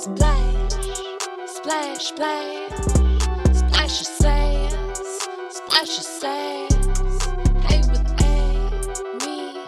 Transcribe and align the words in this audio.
Splash, 0.00 0.72
splash, 1.44 2.06
splash, 2.06 2.72
splash 3.52 4.00
your 4.00 4.08
sass, 4.16 5.28
splash 5.50 5.88
your 5.88 6.08
sass. 6.08 7.26
Hey 7.66 7.80
with 7.80 8.22
Amy, 8.22 9.58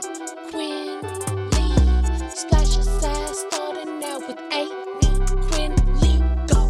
Quinn, 0.50 1.02
Lee, 1.50 2.30
splash 2.30 2.76
your 2.76 2.82
sass. 2.82 3.44
Starting 3.50 4.02
out 4.04 4.26
with 4.26 4.40
Amy, 4.52 4.72
Quinn, 5.50 5.74
Lee, 6.00 6.24
go. 6.46 6.62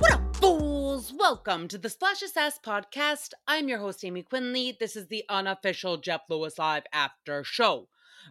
What 0.00 0.12
up, 0.14 0.36
fools? 0.36 1.12
Welcome 1.16 1.68
to 1.68 1.78
the 1.78 1.90
Splash 1.90 2.22
of 2.22 2.30
Sass 2.30 2.58
podcast. 2.58 3.34
I'm 3.46 3.68
your 3.68 3.78
host, 3.78 4.02
Aymee 4.02 4.26
Quinnley. 4.26 4.76
This 4.76 4.96
is 4.96 5.06
the 5.06 5.24
unofficial 5.28 5.96
Jeff 5.96 6.22
Lewis 6.28 6.58
Live 6.58 6.82
after 6.92 7.44
show. 7.44 7.86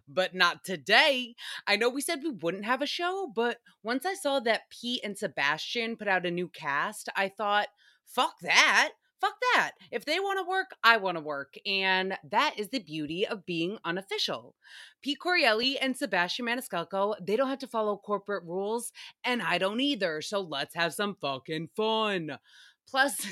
But 0.08 0.34
not 0.34 0.64
today. 0.64 1.36
I 1.68 1.76
know 1.76 1.90
we 1.90 2.02
said 2.02 2.22
we 2.24 2.32
wouldn't 2.32 2.66
have 2.66 2.82
a 2.82 2.88
show, 2.88 3.32
but 3.34 3.58
once 3.84 4.06
I 4.06 4.14
saw 4.14 4.40
that 4.42 4.70
Pete 4.70 5.02
and 5.04 5.18
Sebastian 5.18 5.98
put 5.98 6.08
out 6.08 6.26
a 6.26 6.32
new 6.32 6.48
cast, 6.48 7.10
I 7.16 7.30
thought, 7.30 7.68
fuck 8.06 8.40
that. 8.42 8.92
Fuck 9.24 9.36
that. 9.54 9.72
If 9.90 10.04
they 10.04 10.20
want 10.20 10.40
to 10.40 10.50
work, 10.50 10.72
I 10.84 10.98
want 10.98 11.16
to 11.16 11.24
work. 11.24 11.56
And 11.66 12.18
that 12.30 12.56
is 12.58 12.68
the 12.68 12.80
beauty 12.80 13.26
of 13.26 13.46
being 13.46 13.78
unofficial. 13.86 14.54
Pete 15.02 15.18
Correale 15.18 15.78
and 15.82 15.96
Sebastian 15.96 16.46
Maniscalco, 16.46 17.16
they 17.26 17.38
don't 17.38 17.48
have 17.48 17.60
to 17.60 17.68
follow 17.68 17.96
corporate 17.96 18.44
rules, 18.44 18.92
and 19.24 19.42
I 19.42 19.60
don't 19.60 19.80
either. 19.80 20.22
So 20.22 20.42
let's 20.42 20.76
have 20.76 20.94
some 20.94 21.16
fucking 21.22 21.70
fun. 21.74 22.38
Plus, 22.90 23.26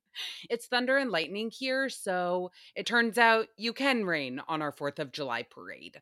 it's 0.50 0.66
thunder 0.66 0.96
and 0.96 1.10
lightning 1.10 1.50
here, 1.50 1.88
so 1.88 2.50
it 2.74 2.86
turns 2.86 3.18
out 3.18 3.48
you 3.56 3.72
can 3.72 4.04
rain 4.04 4.40
on 4.48 4.62
our 4.62 4.72
4th 4.72 4.98
of 4.98 5.12
July 5.12 5.42
parade. 5.42 6.00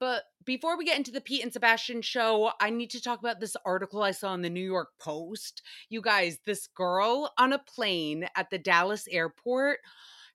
But 0.00 0.24
before 0.46 0.78
we 0.78 0.86
get 0.86 0.96
into 0.96 1.10
the 1.10 1.20
Pete 1.20 1.42
and 1.42 1.52
Sebastian 1.52 2.00
show, 2.00 2.52
I 2.58 2.70
need 2.70 2.90
to 2.90 3.02
talk 3.02 3.18
about 3.18 3.38
this 3.38 3.54
article 3.66 4.02
I 4.02 4.12
saw 4.12 4.32
in 4.32 4.40
the 4.40 4.48
New 4.48 4.64
York 4.64 4.88
Post. 4.98 5.62
You 5.90 6.00
guys, 6.00 6.38
this 6.46 6.66
girl 6.68 7.32
on 7.36 7.52
a 7.52 7.58
plane 7.58 8.26
at 8.34 8.48
the 8.48 8.58
Dallas 8.58 9.06
airport 9.10 9.80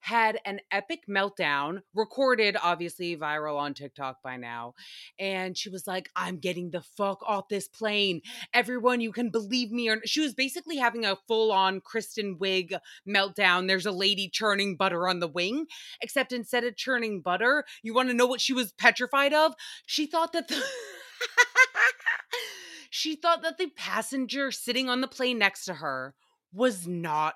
had 0.05 0.39
an 0.45 0.59
epic 0.71 1.05
meltdown, 1.09 1.81
recorded 1.95 2.55
obviously 2.61 3.17
viral 3.17 3.57
on 3.57 3.73
TikTok 3.73 4.21
by 4.21 4.37
now. 4.37 4.75
And 5.17 5.57
she 5.57 5.67
was 5.67 5.87
like, 5.87 6.11
I'm 6.15 6.37
getting 6.37 6.69
the 6.69 6.81
fuck 6.81 7.23
off 7.25 7.49
this 7.49 7.67
plane. 7.67 8.21
Everyone, 8.53 9.01
you 9.01 9.11
can 9.11 9.31
believe 9.31 9.71
me. 9.71 9.89
Or 9.89 9.99
she 10.05 10.21
was 10.21 10.35
basically 10.35 10.77
having 10.77 11.05
a 11.05 11.17
full 11.27 11.51
on 11.51 11.81
Kristen 11.81 12.37
Wiig 12.37 12.77
meltdown. 13.07 13.67
There's 13.67 13.87
a 13.87 13.91
lady 13.91 14.29
churning 14.29 14.75
butter 14.75 15.07
on 15.07 15.21
the 15.21 15.27
wing, 15.27 15.65
except 16.01 16.31
instead 16.31 16.63
of 16.63 16.75
churning 16.75 17.21
butter, 17.21 17.65
you 17.81 17.95
want 17.95 18.09
to 18.09 18.15
know 18.15 18.27
what 18.27 18.41
she 18.41 18.53
was 18.53 18.73
petrified 18.73 19.33
of? 19.33 19.55
She 19.87 20.05
thought 20.05 20.33
that 20.33 20.49
the. 20.49 20.61
she 22.91 23.15
thought 23.15 23.41
that 23.41 23.57
the 23.57 23.71
passenger 23.75 24.51
sitting 24.51 24.87
on 24.87 25.01
the 25.01 25.07
plane 25.07 25.39
next 25.39 25.65
to 25.65 25.73
her 25.73 26.13
was 26.53 26.87
not 26.87 27.33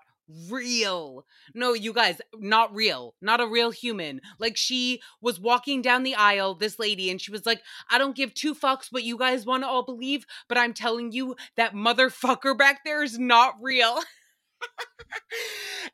real. 0.49 1.25
No, 1.53 1.73
you 1.73 1.93
guys, 1.93 2.21
not 2.35 2.73
real. 2.73 3.15
Not 3.21 3.41
a 3.41 3.47
real 3.47 3.71
human. 3.71 4.21
Like 4.37 4.57
she 4.57 5.01
was 5.21 5.39
walking 5.39 5.81
down 5.81 6.03
the 6.03 6.15
aisle, 6.15 6.55
this 6.55 6.79
lady, 6.79 7.09
and 7.09 7.19
she 7.19 7.31
was 7.31 7.45
like, 7.45 7.61
I 7.89 7.97
don't 7.97 8.15
give 8.15 8.33
two 8.33 8.55
fucks 8.55 8.91
what 8.91 9.03
you 9.03 9.17
guys 9.17 9.45
want 9.45 9.63
to 9.63 9.67
all 9.67 9.83
believe, 9.83 10.25
but 10.47 10.57
I'm 10.57 10.73
telling 10.73 11.11
you 11.11 11.35
that 11.57 11.73
motherfucker 11.73 12.57
back 12.57 12.81
there 12.85 13.03
is 13.03 13.17
not 13.17 13.55
real. 13.61 13.99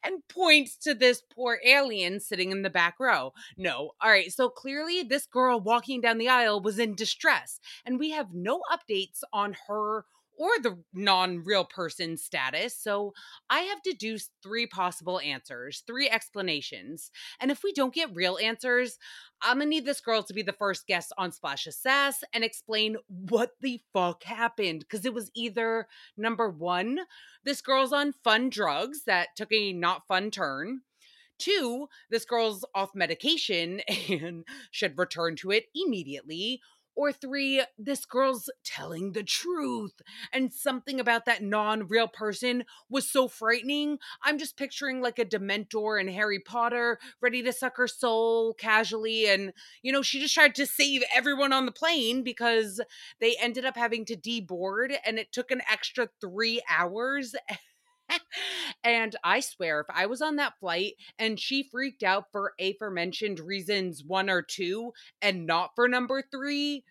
and 0.03 0.27
points 0.27 0.75
to 0.77 0.93
this 0.93 1.21
poor 1.33 1.59
alien 1.65 2.19
sitting 2.19 2.51
in 2.51 2.61
the 2.61 2.69
back 2.69 2.95
row. 2.99 3.31
No. 3.57 3.91
All 4.01 4.09
right. 4.09 4.31
So 4.31 4.49
clearly, 4.49 5.03
this 5.03 5.25
girl 5.25 5.59
walking 5.59 6.01
down 6.01 6.17
the 6.17 6.29
aisle 6.29 6.61
was 6.61 6.79
in 6.79 6.95
distress, 6.95 7.59
and 7.85 7.99
we 7.99 8.11
have 8.11 8.33
no 8.33 8.61
updates 8.71 9.19
on 9.31 9.55
her 9.67 10.05
or 10.37 10.49
the 10.61 10.77
non 10.93 11.43
real 11.43 11.65
person 11.65 12.17
status. 12.17 12.77
So 12.77 13.13
I 13.49 13.61
have 13.61 13.81
deduced 13.83 14.31
three 14.43 14.67
possible 14.67 15.19
answers, 15.19 15.83
three 15.85 16.09
explanations. 16.09 17.11
And 17.39 17.51
if 17.51 17.63
we 17.63 17.73
don't 17.73 17.93
get 17.93 18.15
real 18.15 18.37
answers, 18.41 18.97
I'm 19.41 19.57
gonna 19.59 19.69
need 19.69 19.85
this 19.85 20.01
girl 20.01 20.23
to 20.23 20.33
be 20.33 20.41
the 20.41 20.53
first 20.53 20.87
guest 20.87 21.13
on 21.17 21.31
Splash 21.31 21.67
Assess 21.67 22.23
and 22.33 22.43
explain 22.43 22.97
what 23.07 23.51
the 23.61 23.81
fuck 23.93 24.23
happened. 24.23 24.81
Because 24.81 25.05
it 25.05 25.13
was 25.13 25.31
either 25.35 25.87
number 26.17 26.49
one, 26.49 26.99
this 27.43 27.61
girl's 27.61 27.93
on 27.93 28.13
fun 28.23 28.49
drugs 28.49 29.03
that 29.05 29.29
took 29.35 29.51
a 29.51 29.73
not 29.73 30.07
fun 30.07 30.31
turn. 30.31 30.81
Two, 31.37 31.87
this 32.09 32.23
girl's 32.23 32.65
off 32.73 32.91
medication 32.95 33.81
and 34.09 34.45
should 34.71 34.97
return 34.97 35.35
to 35.37 35.51
it 35.51 35.65
immediately 35.75 36.61
or 36.95 37.11
three, 37.11 37.63
this 37.77 38.05
girl's 38.05 38.49
telling 38.63 39.11
the 39.11 39.23
truth. 39.23 40.01
And 40.33 40.53
something 40.53 40.99
about 40.99 41.25
that 41.25 41.43
non 41.43 41.87
real 41.87 42.07
person 42.07 42.63
was 42.89 43.09
so 43.09 43.27
frightening. 43.27 43.97
I'm 44.23 44.37
just 44.37 44.57
picturing 44.57 45.01
like 45.01 45.19
a 45.19 45.25
Dementor 45.25 45.99
in 45.99 46.07
Harry 46.07 46.39
Potter, 46.39 46.99
ready 47.21 47.43
to 47.43 47.53
suck 47.53 47.77
her 47.77 47.87
soul 47.87 48.53
casually. 48.53 49.27
And, 49.27 49.53
you 49.81 49.91
know, 49.91 50.01
she 50.01 50.19
just 50.19 50.33
tried 50.33 50.55
to 50.55 50.65
save 50.65 51.03
everyone 51.13 51.53
on 51.53 51.65
the 51.65 51.71
plane 51.71 52.23
because 52.23 52.81
they 53.19 53.35
ended 53.39 53.65
up 53.65 53.75
having 53.75 54.05
to 54.05 54.15
deboard 54.15 54.95
and 55.05 55.19
it 55.19 55.31
took 55.31 55.51
an 55.51 55.61
extra 55.71 56.09
three 56.21 56.61
hours. 56.69 57.35
and 58.83 59.15
I 59.23 59.39
swear, 59.39 59.81
if 59.81 59.87
I 59.89 60.05
was 60.05 60.21
on 60.21 60.35
that 60.37 60.59
flight 60.59 60.93
and 61.19 61.39
she 61.39 61.63
freaked 61.63 62.03
out 62.03 62.25
for 62.31 62.53
aforementioned 62.59 63.39
reasons 63.39 64.03
one 64.03 64.29
or 64.29 64.41
two 64.41 64.93
and 65.21 65.45
not 65.45 65.71
for 65.75 65.87
number 65.87 66.21
three, 66.21 66.83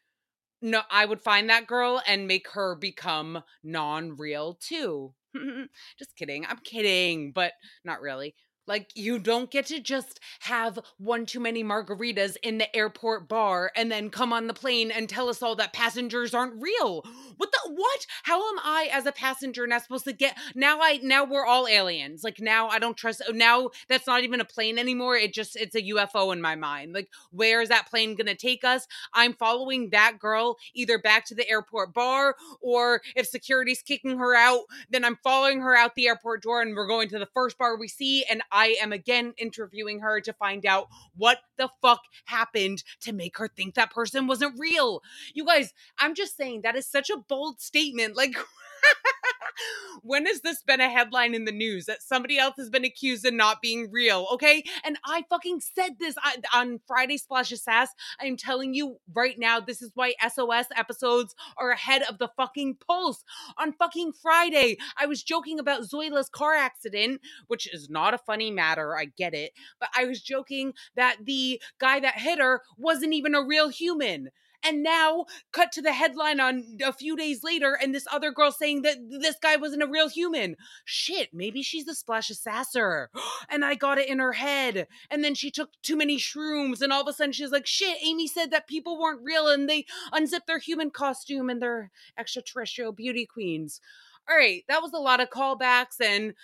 no, 0.63 0.83
I 0.91 1.05
would 1.05 1.21
find 1.21 1.51
that 1.51 1.67
girl 1.67 2.03
and 2.07 2.27
make 2.27 2.49
her 2.53 2.75
become 2.75 3.43
non 3.63 4.17
real 4.17 4.55
too. 4.55 5.15
Just 5.99 6.17
kidding. 6.17 6.47
I'm 6.47 6.59
kidding, 6.59 7.33
but 7.33 7.53
not 7.85 8.01
really. 8.01 8.35
Like, 8.67 8.91
you 8.95 9.19
don't 9.19 9.51
get 9.51 9.67
to 9.67 9.81
just 9.81 10.21
have 10.41 10.79
one 10.99 11.27
too 11.27 11.41
many 11.41 11.63
margaritas 11.63 12.37
in 12.43 12.59
the 12.59 12.75
airport 12.75 13.29
bar 13.29 13.73
and 13.77 13.91
then 13.91 14.11
come 14.11 14.33
on 14.33 14.47
the 14.47 14.55
plane 14.55 14.91
and 14.91 15.09
tell 15.09 15.29
us 15.29 15.43
all 15.43 15.57
that 15.57 15.73
passengers 15.73 16.35
aren't 16.35 16.61
real. 16.61 17.05
What 17.37 17.51
the 17.53 17.73
what? 17.73 18.07
How 18.23 18.49
am 18.49 18.59
I 18.63 18.89
as 18.93 19.07
a 19.07 19.13
passenger 19.13 19.67
not 19.67 19.83
supposed 19.83 20.05
to 20.05 20.13
get 20.13 20.37
now 20.55 20.79
I 20.81 21.01
now 21.03 21.25
we're 21.25 21.47
all 21.47 21.67
aliens. 21.67 22.23
Like 22.23 22.41
now 22.41 22.69
I 22.69 22.79
don't 22.79 22.97
trust 22.97 23.23
now 23.33 23.71
that's 23.89 24.07
not 24.07 24.23
even 24.23 24.41
a 24.41 24.45
plane 24.45 24.79
anymore. 24.79 25.17
It 25.17 25.33
just 25.33 25.57
it's 25.57 25.75
a 25.75 25.83
UFO 25.83 26.33
in 26.33 26.41
my 26.41 26.55
mind. 26.55 26.93
Like 26.93 27.09
where 27.31 27.61
is 27.61 27.69
that 27.71 27.89
plane 27.91 28.17
to 28.17 28.35
take 28.35 28.65
us? 28.65 28.87
I'm 29.13 29.35
following 29.35 29.91
that 29.91 30.19
girl 30.19 30.57
either 30.75 30.99
back 30.99 31.25
to 31.27 31.35
the 31.35 31.49
airport 31.49 31.93
bar 31.93 32.37
or 32.61 33.03
if 33.17 33.27
security's 33.27 33.83
kicking 33.83 34.19
her 34.19 34.35
out, 34.35 34.63
then 34.91 35.05
I'm 35.05 35.19
following 35.23 35.61
her 35.61 35.77
out 35.77 35.95
the 35.95 36.09
airport 36.09 36.43
door 36.43 36.63
and 36.63 36.75
we're 36.75 36.87
going 36.87 37.09
to 37.11 37.19
the 37.19 37.29
first 37.35 37.59
bar 37.59 37.77
we 37.77 37.89
see 37.89 38.25
and 38.25 38.43
I 38.55 38.77
am 38.81 38.93
again 38.93 39.35
interviewing 39.37 39.99
her 39.99 40.21
to 40.21 40.33
find 40.33 40.65
out 40.65 40.87
what 41.17 41.39
the 41.59 41.69
fuck 41.83 42.01
happened 42.27 42.85
to 43.01 43.13
make 43.13 43.37
her 43.39 43.49
think 43.49 43.75
that 43.75 43.91
person 43.91 44.29
wasn't 44.29 44.59
real. 44.59 45.03
You 45.35 45.45
guys, 45.45 45.75
I'm 45.99 46.15
just 46.15 46.37
saying 46.37 46.63
that 46.63 46.77
is 46.77 46.87
such 46.87 47.11
a 47.11 47.19
bold 47.19 47.61
statement. 47.61 48.17
Like, 48.17 48.37
when 50.03 50.27
has 50.27 50.41
this 50.41 50.63
been 50.63 50.81
a 50.81 50.89
headline 50.89 51.35
in 51.35 51.45
the 51.45 51.53
news 51.53 51.87
that 51.87 52.03
somebody 52.03 52.39
else 52.39 52.55
has 52.57 52.71
been 52.71 52.85
accused 52.85 53.27
of 53.27 53.35
not 53.35 53.63
being 53.63 53.91
real? 53.91 54.27
Okay. 54.33 54.65
And 54.85 54.99
I 55.05 55.25
fucking 55.29 55.61
said 55.61 55.99
this 55.99 56.15
on 56.53 56.81
Friday 56.87 57.17
Splash 57.17 57.51
Sass. 57.51 57.91
I'm 58.21 58.37
telling 58.37 58.75
you 58.75 58.99
right 59.13 59.39
now, 59.39 59.61
this 59.61 59.83
is 59.83 59.93
why 59.95 60.15
SOS 60.29 60.67
episodes 60.77 61.35
are 61.57 61.71
ahead 61.71 62.03
of 62.09 62.19
the 62.19 62.29
fucking 62.37 62.77
pulse. 62.87 63.25
On 63.59 63.73
fucking 63.73 64.13
Friday, 64.21 64.77
I 64.97 65.07
was 65.07 65.23
joking 65.23 65.59
about 65.59 65.83
Zoila's 65.83 66.29
car 66.29 66.55
accident, 66.55 67.21
which 67.47 67.73
is 67.73 67.89
not 67.89 68.15
a 68.15 68.19
funny 68.19 68.51
matter. 68.51 68.97
I 68.97 69.07
get 69.07 69.35
it. 69.35 69.53
But 69.81 69.91
I 69.97 70.05
was 70.05 70.21
joking 70.21 70.75
that 70.97 71.19
the 71.25 71.61
guy 71.79 72.01
that 72.01 72.19
hit 72.19 72.39
her 72.39 72.63
wasn't 72.77 73.15
even 73.15 73.35
a 73.35 73.43
real 73.43 73.69
human. 73.69 74.31
And 74.65 74.83
now, 74.83 75.27
cut 75.53 75.73
to 75.73 75.83
the 75.83 75.93
headline 75.93 76.41
on 76.41 76.79
a 76.85 76.93
few 76.93 77.17
days 77.17 77.45
later, 77.45 77.79
and 77.81 77.95
this 77.95 78.07
other 78.11 78.33
girl 78.33 78.51
saying 78.51 78.83
that 78.83 78.97
this 79.11 79.37
guy 79.41 79.57
wasn't 79.57 79.83
a 79.83 79.87
real 79.87 80.09
human. 80.09 80.57
Shit, 80.87 81.29
maybe 81.35 81.63
she's 81.63 81.85
the 81.85 81.95
splash 81.95 82.31
assassin. 82.31 83.09
And 83.51 83.65
I 83.65 83.75
got 83.75 83.99
it 83.99 84.09
in 84.09 84.19
her 84.19 84.33
head. 84.33 84.89
And 85.11 85.23
then 85.23 85.35
she 85.35 85.51
took 85.51 85.71
too 85.83 85.97
many 85.97 86.19
shrooms, 86.19 86.81
and 86.81 86.93
all 86.93 87.03
of 87.03 87.09
a 87.09 87.13
sudden 87.13 87.33
she's 87.33 87.53
like, 87.53 87.67
shit, 87.67 87.99
Aymee 88.05 88.29
said 88.29 88.51
that 88.51 88.67
people 88.67 88.99
weren't 88.99 89.23
real, 89.23 89.49
and 89.49 89.69
they 89.69 89.85
unzipped 90.13 90.47
their 90.47 90.59
human 90.59 90.91
costume 90.91 91.51
and 91.51 91.61
their 91.61 91.91
extraterrestrial 92.19 92.93
beauty 92.93 93.27
queens. 93.27 93.81
All 94.29 94.37
right, 94.37 94.63
that 94.69 94.83
was 94.83 94.93
a 94.93 94.99
lot 94.99 95.21
of 95.21 95.31
callbacks 95.31 96.01
and 96.01 96.35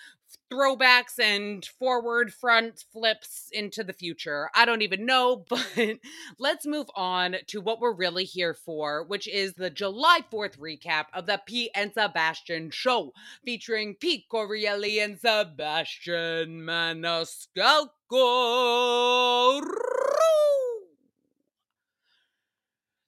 throwbacks 0.53 1.19
and 1.19 1.65
forward 1.65 2.32
front 2.32 2.85
flips 2.93 3.49
into 3.53 3.82
the 3.85 3.93
future. 3.93 4.50
I 4.55 4.65
don't 4.65 4.82
even 4.82 5.06
know, 5.06 5.44
but 5.49 5.99
let's 6.38 6.67
move 6.67 6.88
on 6.94 7.37
to 7.49 7.61
what 7.61 7.81
we're 7.81 7.94
really 7.94 8.25
here 8.25 8.55
for, 8.55 9.05
which 9.05 9.29
is 9.29 9.55
the 9.55 9.71
July 9.71 10.21
4th 10.32 10.59
recap 10.59 11.06
of 11.15 11.27
the 11.27 11.41
Pete 11.47 11.71
and 11.75 11.93
Sebastian 11.93 12.71
show 12.71 13.12
featuring 13.44 13.94
Pete 13.94 14.25
Correale 14.31 15.03
and 15.03 15.19
Sebastian 15.19 16.62
Maniscalco. 16.62 17.91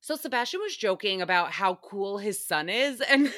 So 0.03 0.17
Sebastian 0.17 0.61
was 0.61 0.77
joking 0.77 1.23
about 1.23 1.53
how 1.53 1.77
cool 1.77 2.19
his 2.19 2.45
son 2.45 2.69
is 2.69 3.01
and 3.09 3.33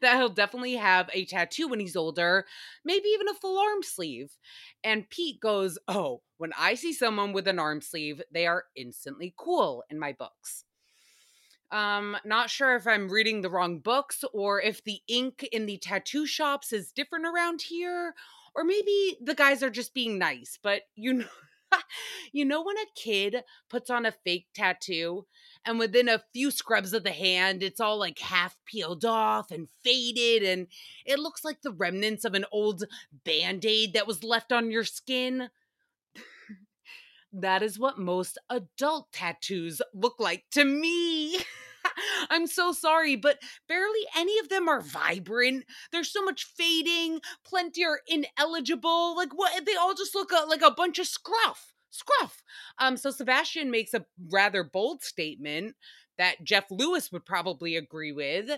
that 0.00 0.16
he'll 0.16 0.28
definitely 0.28 0.74
have 0.74 1.08
a 1.14 1.24
tattoo 1.24 1.68
when 1.68 1.78
he's 1.78 1.94
older, 1.96 2.44
maybe 2.84 3.08
even 3.10 3.28
a 3.28 3.34
full 3.34 3.56
arm 3.58 3.84
sleeve. 3.84 4.36
And 4.82 5.08
Pete 5.08 5.40
goes, 5.40 5.78
"Oh, 5.86 6.22
when 6.38 6.52
I 6.58 6.74
see 6.74 6.92
someone 6.92 7.32
with 7.32 7.46
an 7.46 7.60
arm 7.60 7.80
sleeve, 7.80 8.20
they 8.32 8.46
are 8.48 8.64
instantly 8.74 9.32
cool 9.36 9.84
in 9.88 9.98
my 9.98 10.12
books." 10.12 10.64
Um, 11.70 12.16
not 12.24 12.50
sure 12.50 12.74
if 12.74 12.86
I'm 12.86 13.08
reading 13.08 13.40
the 13.40 13.48
wrong 13.48 13.78
books 13.78 14.24
or 14.34 14.60
if 14.60 14.82
the 14.82 15.00
ink 15.08 15.48
in 15.52 15.66
the 15.66 15.78
tattoo 15.78 16.26
shops 16.26 16.72
is 16.72 16.92
different 16.92 17.26
around 17.26 17.62
here, 17.62 18.14
or 18.56 18.64
maybe 18.64 19.16
the 19.22 19.36
guys 19.36 19.62
are 19.62 19.70
just 19.70 19.94
being 19.94 20.18
nice. 20.18 20.58
But 20.60 20.82
you 20.96 21.12
know, 21.12 21.28
you 22.32 22.44
know 22.44 22.62
when 22.62 22.76
a 22.76 22.86
kid 22.96 23.44
puts 23.70 23.88
on 23.88 24.04
a 24.04 24.12
fake 24.12 24.48
tattoo 24.52 25.26
and 25.64 25.78
within 25.78 26.08
a 26.08 26.22
few 26.32 26.50
scrubs 26.50 26.92
of 26.92 27.04
the 27.04 27.12
hand, 27.12 27.62
it's 27.62 27.80
all 27.80 27.98
like 27.98 28.18
half 28.18 28.56
peeled 28.64 29.04
off 29.04 29.50
and 29.50 29.68
faded, 29.82 30.42
and 30.42 30.66
it 31.06 31.18
looks 31.18 31.44
like 31.44 31.62
the 31.62 31.72
remnants 31.72 32.24
of 32.24 32.34
an 32.34 32.44
old 32.52 32.84
band 33.24 33.64
aid 33.64 33.92
that 33.94 34.06
was 34.06 34.24
left 34.24 34.52
on 34.52 34.70
your 34.70 34.84
skin. 34.84 35.50
that 37.32 37.62
is 37.62 37.78
what 37.78 37.98
most 37.98 38.38
adult 38.50 39.12
tattoos 39.12 39.80
look 39.94 40.16
like 40.18 40.44
to 40.52 40.64
me. 40.64 41.38
I'm 42.30 42.46
so 42.46 42.72
sorry, 42.72 43.16
but 43.16 43.38
barely 43.68 44.00
any 44.16 44.38
of 44.38 44.48
them 44.48 44.68
are 44.68 44.80
vibrant. 44.80 45.64
There's 45.90 46.12
so 46.12 46.22
much 46.22 46.44
fading, 46.44 47.20
plenty 47.44 47.84
are 47.84 48.00
ineligible. 48.06 49.16
Like 49.16 49.32
what 49.32 49.64
they 49.66 49.74
all 49.74 49.94
just 49.94 50.14
look 50.14 50.32
uh, 50.32 50.46
like 50.48 50.62
a 50.62 50.70
bunch 50.70 50.98
of 50.98 51.06
scruff. 51.06 51.71
Scruff. 51.92 52.42
Um 52.78 52.96
so 52.96 53.10
Sebastian 53.10 53.70
makes 53.70 53.94
a 53.94 54.04
rather 54.30 54.64
bold 54.64 55.02
statement 55.02 55.76
that 56.18 56.42
Jeff 56.44 56.64
Lewis 56.70 57.12
would 57.12 57.24
probably 57.24 57.76
agree 57.76 58.12
with. 58.12 58.50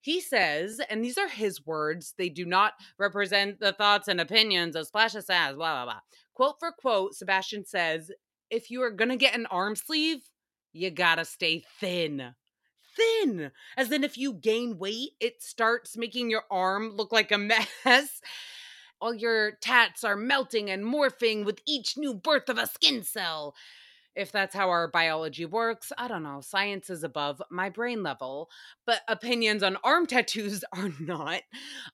He 0.00 0.20
says, 0.20 0.80
and 0.90 1.02
these 1.02 1.16
are 1.16 1.28
his 1.28 1.64
words, 1.64 2.14
they 2.18 2.28
do 2.28 2.44
not 2.44 2.74
represent 2.98 3.58
the 3.58 3.72
thoughts 3.72 4.06
and 4.06 4.20
opinions 4.20 4.76
of 4.76 4.86
Splash 4.86 5.12
says, 5.12 5.24
blah, 5.26 5.54
blah, 5.56 5.84
blah. 5.84 6.00
Quote 6.34 6.56
for 6.58 6.72
quote, 6.72 7.14
Sebastian 7.14 7.64
says, 7.64 8.10
if 8.50 8.70
you 8.70 8.82
are 8.82 8.90
going 8.90 9.08
to 9.08 9.16
get 9.16 9.34
an 9.34 9.46
arm 9.46 9.76
sleeve, 9.76 10.18
you 10.74 10.90
gotta 10.90 11.24
stay 11.24 11.64
thin 11.80 12.34
thin. 12.96 13.50
As 13.76 13.90
in, 13.90 14.04
if 14.04 14.16
you 14.16 14.32
gain 14.34 14.78
weight, 14.78 15.10
it 15.20 15.42
starts 15.42 15.96
making 15.96 16.30
your 16.30 16.44
arm 16.50 16.90
look 16.96 17.12
like 17.12 17.32
a 17.32 17.38
mess. 17.84 18.20
All 19.00 19.14
your 19.14 19.52
tats 19.60 20.04
are 20.04 20.16
melting 20.16 20.70
and 20.70 20.84
morphing 20.84 21.44
with 21.44 21.60
each 21.66 21.96
new 21.96 22.14
birth 22.14 22.48
of 22.48 22.58
a 22.58 22.66
skin 22.66 23.02
cell. 23.02 23.54
If 24.16 24.30
that's 24.30 24.54
how 24.54 24.70
our 24.70 24.88
biology 24.88 25.44
works, 25.44 25.92
I 25.98 26.06
don't 26.06 26.22
know. 26.22 26.40
Science 26.40 26.88
is 26.88 27.02
above 27.02 27.42
my 27.50 27.68
brain 27.68 28.02
level, 28.02 28.48
but 28.86 29.00
opinions 29.08 29.62
on 29.62 29.76
arm 29.82 30.06
tattoos 30.08 30.64
are 30.72 30.92
not 31.00 31.42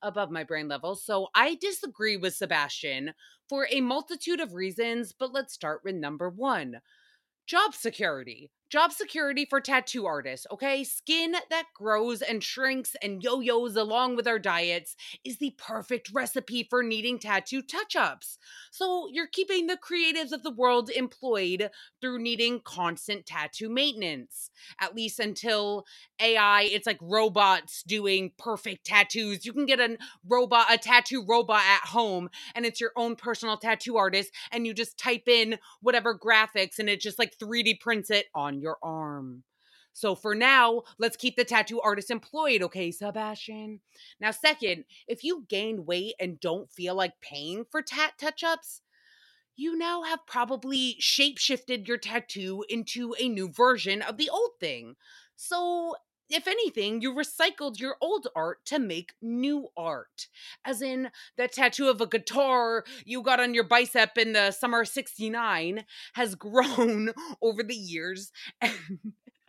above 0.01 0.29
my 0.29 0.43
brain 0.43 0.67
level. 0.67 0.95
So 0.95 1.29
I 1.33 1.55
disagree 1.59 2.17
with 2.17 2.35
Sebastian 2.35 3.13
for 3.49 3.67
a 3.71 3.81
multitude 3.81 4.39
of 4.39 4.53
reasons, 4.53 5.13
but 5.17 5.33
let's 5.33 5.53
start 5.53 5.81
with 5.83 5.95
number 5.95 6.29
one 6.29 6.81
job 7.47 7.73
security 7.73 8.51
job 8.71 8.93
security 8.93 9.45
for 9.45 9.59
tattoo 9.59 10.05
artists, 10.05 10.47
okay? 10.49 10.83
Skin 10.83 11.35
that 11.49 11.65
grows 11.75 12.21
and 12.21 12.41
shrinks 12.41 12.95
and 13.03 13.21
yo 13.21 13.41
yos 13.41 13.75
along 13.75 14.15
with 14.15 14.27
our 14.27 14.39
diets 14.39 14.95
is 15.25 15.37
the 15.37 15.53
perfect 15.57 16.09
recipe 16.13 16.65
for 16.69 16.81
needing 16.81 17.19
tattoo 17.19 17.61
touch 17.61 17.97
ups. 17.97 18.37
So 18.71 19.09
you're 19.11 19.27
keeping 19.27 19.67
the 19.67 19.77
creatives 19.77 20.31
of 20.31 20.43
the 20.43 20.51
world 20.51 20.89
employed 20.89 21.69
through 21.99 22.19
needing 22.19 22.61
constant 22.63 23.25
tattoo 23.25 23.69
maintenance, 23.69 24.49
at 24.79 24.95
least 24.95 25.19
until 25.19 25.85
AI, 26.21 26.61
it's 26.63 26.87
like 26.87 26.99
robots 27.01 27.83
doing 27.83 28.31
perfect 28.37 28.85
tattoos. 28.85 29.45
You 29.45 29.51
can 29.51 29.65
get 29.65 29.81
a 29.81 29.97
robot, 30.25 30.67
a 30.71 30.77
tattoo 30.77 31.25
robot 31.27 31.61
at 31.61 31.89
home, 31.89 32.29
and 32.55 32.65
it's 32.65 32.79
your 32.79 32.91
own 32.95 33.17
personal 33.17 33.57
tattoo 33.57 33.97
artist, 33.97 34.31
and 34.49 34.65
you 34.65 34.73
just 34.73 34.97
type 34.97 35.27
in 35.27 35.57
whatever 35.81 36.17
graphics 36.17 36.79
and 36.79 36.89
it 36.89 37.01
just 37.01 37.19
like 37.19 37.37
3D 37.37 37.81
prints 37.81 38.09
it 38.09 38.27
on 38.33 38.60
your 38.61 38.77
arm. 38.83 39.43
So 39.93 40.15
for 40.15 40.33
now, 40.35 40.83
let's 40.97 41.17
keep 41.17 41.35
the 41.35 41.43
tattoo 41.43 41.81
artist 41.81 42.11
employed, 42.11 42.61
okay, 42.63 42.91
Sebastian? 42.91 43.81
Now, 44.21 44.31
second, 44.31 44.85
if 45.07 45.23
you 45.23 45.45
gain 45.49 45.85
weight 45.85 46.13
and 46.19 46.39
don't 46.39 46.71
feel 46.71 46.95
like 46.95 47.19
paying 47.21 47.65
for 47.69 47.81
tat 47.81 48.13
touch 48.17 48.43
ups, 48.43 48.81
you 49.55 49.77
now 49.77 50.03
have 50.03 50.25
probably 50.27 50.97
shapeshifted 51.01 51.87
your 51.87 51.97
tattoo 51.97 52.63
into 52.69 53.15
a 53.19 53.29
new 53.29 53.49
version 53.49 54.01
of 54.01 54.17
the 54.17 54.29
old 54.29 54.51
thing. 54.59 54.95
So, 55.35 55.95
if 56.31 56.47
anything, 56.47 57.01
you 57.01 57.13
recycled 57.13 57.79
your 57.79 57.95
old 58.01 58.27
art 58.35 58.65
to 58.65 58.79
make 58.79 59.13
new 59.21 59.67
art. 59.77 60.27
As 60.65 60.81
in, 60.81 61.11
the 61.37 61.47
tattoo 61.47 61.89
of 61.89 62.01
a 62.01 62.07
guitar 62.07 62.83
you 63.05 63.21
got 63.21 63.39
on 63.39 63.53
your 63.53 63.63
bicep 63.63 64.17
in 64.17 64.33
the 64.33 64.51
summer 64.51 64.85
69 64.85 65.85
has 66.13 66.35
grown 66.41 67.11
over 67.41 67.63
the 67.63 67.75
years 67.75 68.31
and 68.59 68.73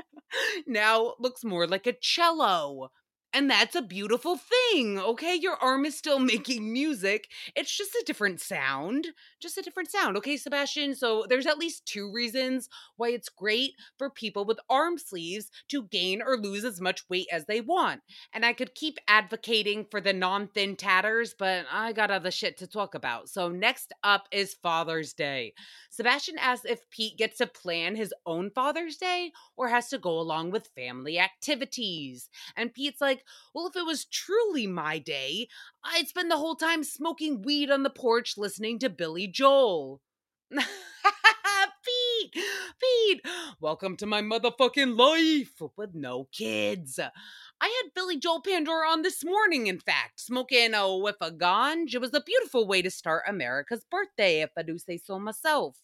now 0.67 1.15
looks 1.19 1.45
more 1.45 1.67
like 1.67 1.87
a 1.87 1.93
cello. 1.93 2.91
And 3.35 3.51
that's 3.51 3.75
a 3.75 3.81
beautiful 3.83 4.37
thing, 4.37 4.99
okay? 4.99 5.35
Your 5.35 5.57
arm 5.57 5.87
is 5.87 5.97
still 5.97 6.19
making 6.35 6.71
music. 6.73 7.29
It's 7.57 7.75
just 7.75 7.95
a 7.95 8.05
different 8.07 8.41
sound. 8.41 9.09
Just 9.43 9.59
a 9.59 9.63
different 9.63 9.91
sound, 9.91 10.17
okay, 10.17 10.37
Sebastian? 10.37 10.95
So 10.95 11.27
there's 11.29 11.47
at 11.47 11.59
least 11.59 11.85
two 11.85 12.13
reasons 12.13 12.69
why 12.97 13.09
it's 13.09 13.29
great 13.29 13.73
for 13.99 14.09
people 14.09 14.45
with 14.45 14.61
arm 14.71 14.99
sleeves 14.99 15.51
to 15.69 15.83
gain 15.83 16.23
or 16.23 16.37
lose 16.37 16.65
as 16.65 16.81
much 16.81 17.09
weight 17.11 17.27
as 17.33 17.47
they 17.47 17.61
want. 17.61 18.03
And 18.33 18.47
I 18.47 18.53
could 18.53 18.77
keep 18.77 18.99
advocating 19.09 19.87
for 19.91 20.01
the 20.01 20.13
non 20.13 20.47
thin 20.47 20.77
tatters, 20.77 21.35
but 21.37 21.67
I 21.73 21.93
got 21.93 22.13
other 22.13 22.31
shit 22.31 22.57
to 22.59 22.69
talk 22.69 22.95
about. 22.95 23.29
So 23.29 23.49
next 23.49 23.93
up 24.05 24.29
is 24.31 24.55
Father's 24.55 25.13
Day. 25.13 25.55
Sebastian 25.91 26.39
asks 26.39 26.65
if 26.65 26.89
Pete 26.91 27.19
gets 27.19 27.39
to 27.39 27.47
plan 27.49 27.97
his 27.97 28.15
own 28.25 28.49
Father's 28.51 28.97
Day 28.97 29.33
or 29.57 29.69
has 29.69 29.89
to 29.89 29.99
go 29.99 30.21
along 30.21 30.53
with 30.53 30.71
family 30.77 31.19
activities. 31.19 32.31
And 32.57 32.73
Pete's 32.73 33.01
like, 33.01 33.25
well, 33.55 33.67
if 33.67 33.75
it 33.75 33.85
was 33.85 34.05
truly 34.05 34.69
my 34.69 35.01
day, 35.01 35.49
I'd 35.85 36.09
spend 36.09 36.31
the 36.31 36.37
whole 36.37 36.55
time 36.55 36.85
smoking 36.85 37.43
weed 37.43 37.71
on 37.71 37.83
the 37.83 37.91
porch 37.91 38.39
listening 38.39 38.79
to 38.79 38.89
Billy 38.89 39.27
Joel. 39.33 40.03
Pete, 40.53 42.45
Pete, 42.81 43.21
welcome 43.61 43.97
to 43.97 44.07
my 44.07 44.21
motherfucking 44.21 44.97
life 44.97 45.63
with 45.77 45.95
no 45.95 46.29
kids. 46.31 46.99
I 46.99 47.83
had 47.83 47.95
Billy 47.95 48.19
Joel 48.19 48.43
Pandora 48.43 48.89
on 48.89 49.03
this 49.03 49.25
morning, 49.25 49.67
in 49.69 49.81
fact, 49.81 50.21
smoking 50.21 50.75
oh, 50.75 50.93
a 50.93 50.99
whiff 50.99 51.17
of 51.21 51.39
ganj. 51.39 51.95
It 51.95 52.01
was 52.01 52.13
a 52.13 52.21
beautiful 52.21 52.69
way 52.69 52.83
to 52.83 52.91
start 52.91 53.25
America's 53.27 53.85
birthday, 53.91 54.43
if 54.43 54.51
I 54.57 54.63
do 54.63 54.79
say 54.79 54.99
so 54.99 55.19
myself. 55.19 55.79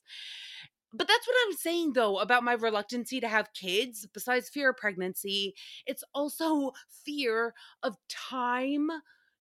But 0.93 1.09
that's 1.09 1.27
what 1.27 1.37
I'm 1.47 1.57
saying 1.57 1.95
though 1.95 2.19
about 2.19 2.45
my 2.45 2.53
reluctancy 2.53 3.21
to 3.21 3.29
have 3.29 3.53
kids. 3.55 4.07
Besides 4.13 4.51
fear 4.51 4.71
of 4.71 4.77
pregnancy, 4.77 5.55
it's 5.87 6.05
also 6.15 6.73
fear 7.05 7.55
of 7.83 7.97
time 8.09 8.89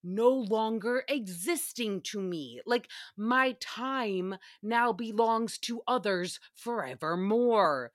no 0.07 0.29
longer 0.29 1.03
existing 1.07 2.01
to 2.01 2.19
me. 2.19 2.61
Like 2.65 2.87
my 3.15 3.55
time 3.59 4.37
now 4.63 4.93
belongs 4.93 5.57
to 5.59 5.81
others 5.87 6.39
forevermore. 6.55 7.91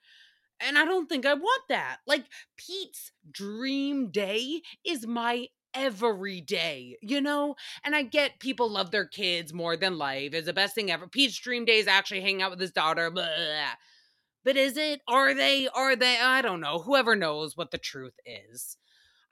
And 0.61 0.79
I 0.79 0.85
don't 0.85 1.09
think 1.09 1.27
I 1.27 1.35
want 1.35 1.63
that. 1.69 1.99
Like 2.07 2.27
Pete's 2.57 3.11
dream 3.31 4.11
day 4.11 4.63
is 4.85 5.07
my 5.07 5.49
every 5.75 6.41
day, 6.41 6.99
you 7.01 7.21
know? 7.21 7.57
And 7.83 7.97
I 7.97 8.03
get 8.03 8.39
people 8.39 8.71
love 8.71 8.91
their 8.91 9.07
kids 9.07 9.53
more 9.53 9.77
than 9.77 9.99
life. 9.99 10.35
Is 10.35 10.47
the 10.47 10.53
best 10.53 10.75
thing 10.75 10.91
ever. 10.91 11.09
Pete's 11.09 11.39
dream 11.39 11.65
day 11.65 11.79
is 11.79 11.89
actually 11.89 12.21
hanging 12.21 12.43
out 12.43 12.51
with 12.51 12.61
his 12.61 12.73
daughter. 12.73 13.11
Blah. 13.11 13.27
But 14.45 14.57
is 14.57 14.77
it? 14.77 15.01
Are 15.09 15.35
they? 15.35 15.69
Are 15.69 15.97
they? 15.97 16.19
I 16.19 16.43
don't 16.43 16.61
know. 16.61 16.81
Whoever 16.81 17.17
knows 17.17 17.57
what 17.57 17.71
the 17.71 17.79
truth 17.79 18.15
is. 18.27 18.77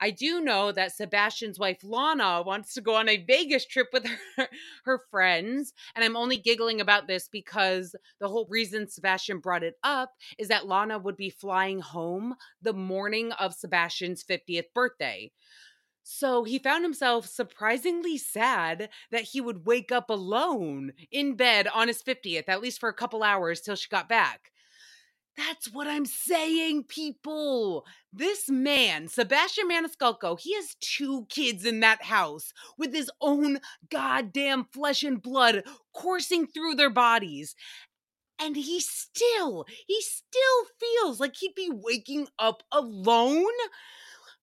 I 0.01 0.09
do 0.09 0.41
know 0.41 0.71
that 0.71 0.93
Sebastian's 0.93 1.59
wife 1.59 1.77
Lana 1.83 2.41
wants 2.41 2.73
to 2.73 2.81
go 2.81 2.95
on 2.95 3.07
a 3.07 3.23
Vegas 3.23 3.65
trip 3.65 3.87
with 3.93 4.05
her, 4.37 4.49
her 4.85 5.01
friends. 5.11 5.73
And 5.95 6.03
I'm 6.03 6.17
only 6.17 6.37
giggling 6.37 6.81
about 6.81 7.07
this 7.07 7.29
because 7.31 7.95
the 8.19 8.27
whole 8.27 8.47
reason 8.49 8.89
Sebastian 8.89 9.37
brought 9.37 9.63
it 9.63 9.75
up 9.83 10.13
is 10.39 10.47
that 10.47 10.67
Lana 10.67 10.97
would 10.97 11.15
be 11.15 11.29
flying 11.29 11.79
home 11.79 12.35
the 12.61 12.73
morning 12.73 13.31
of 13.33 13.53
Sebastian's 13.53 14.23
50th 14.23 14.73
birthday. 14.73 15.31
So 16.03 16.43
he 16.43 16.57
found 16.57 16.83
himself 16.83 17.27
surprisingly 17.27 18.17
sad 18.17 18.89
that 19.11 19.21
he 19.21 19.39
would 19.39 19.67
wake 19.67 19.91
up 19.91 20.09
alone 20.09 20.93
in 21.11 21.35
bed 21.35 21.67
on 21.67 21.87
his 21.87 22.01
50th, 22.01 22.49
at 22.49 22.61
least 22.61 22.79
for 22.79 22.89
a 22.89 22.93
couple 22.93 23.21
hours 23.21 23.61
till 23.61 23.75
she 23.75 23.87
got 23.87 24.09
back. 24.09 24.51
That's 25.37 25.71
what 25.71 25.87
I'm 25.87 26.05
saying, 26.05 26.83
people. 26.83 27.85
This 28.11 28.49
man, 28.49 29.07
Sebastian 29.07 29.69
Maniscalco, 29.69 30.39
he 30.39 30.53
has 30.55 30.75
two 30.81 31.25
kids 31.29 31.65
in 31.65 31.79
that 31.79 32.03
house 32.03 32.53
with 32.77 32.93
his 32.93 33.09
own 33.21 33.59
goddamn 33.89 34.65
flesh 34.73 35.03
and 35.03 35.21
blood 35.21 35.63
coursing 35.93 36.47
through 36.47 36.75
their 36.75 36.89
bodies. 36.89 37.55
And 38.39 38.55
he 38.55 38.79
still, 38.81 39.65
he 39.87 40.01
still 40.01 40.65
feels 40.79 41.19
like 41.19 41.35
he'd 41.37 41.55
be 41.55 41.69
waking 41.71 42.27
up 42.39 42.63
alone 42.71 43.53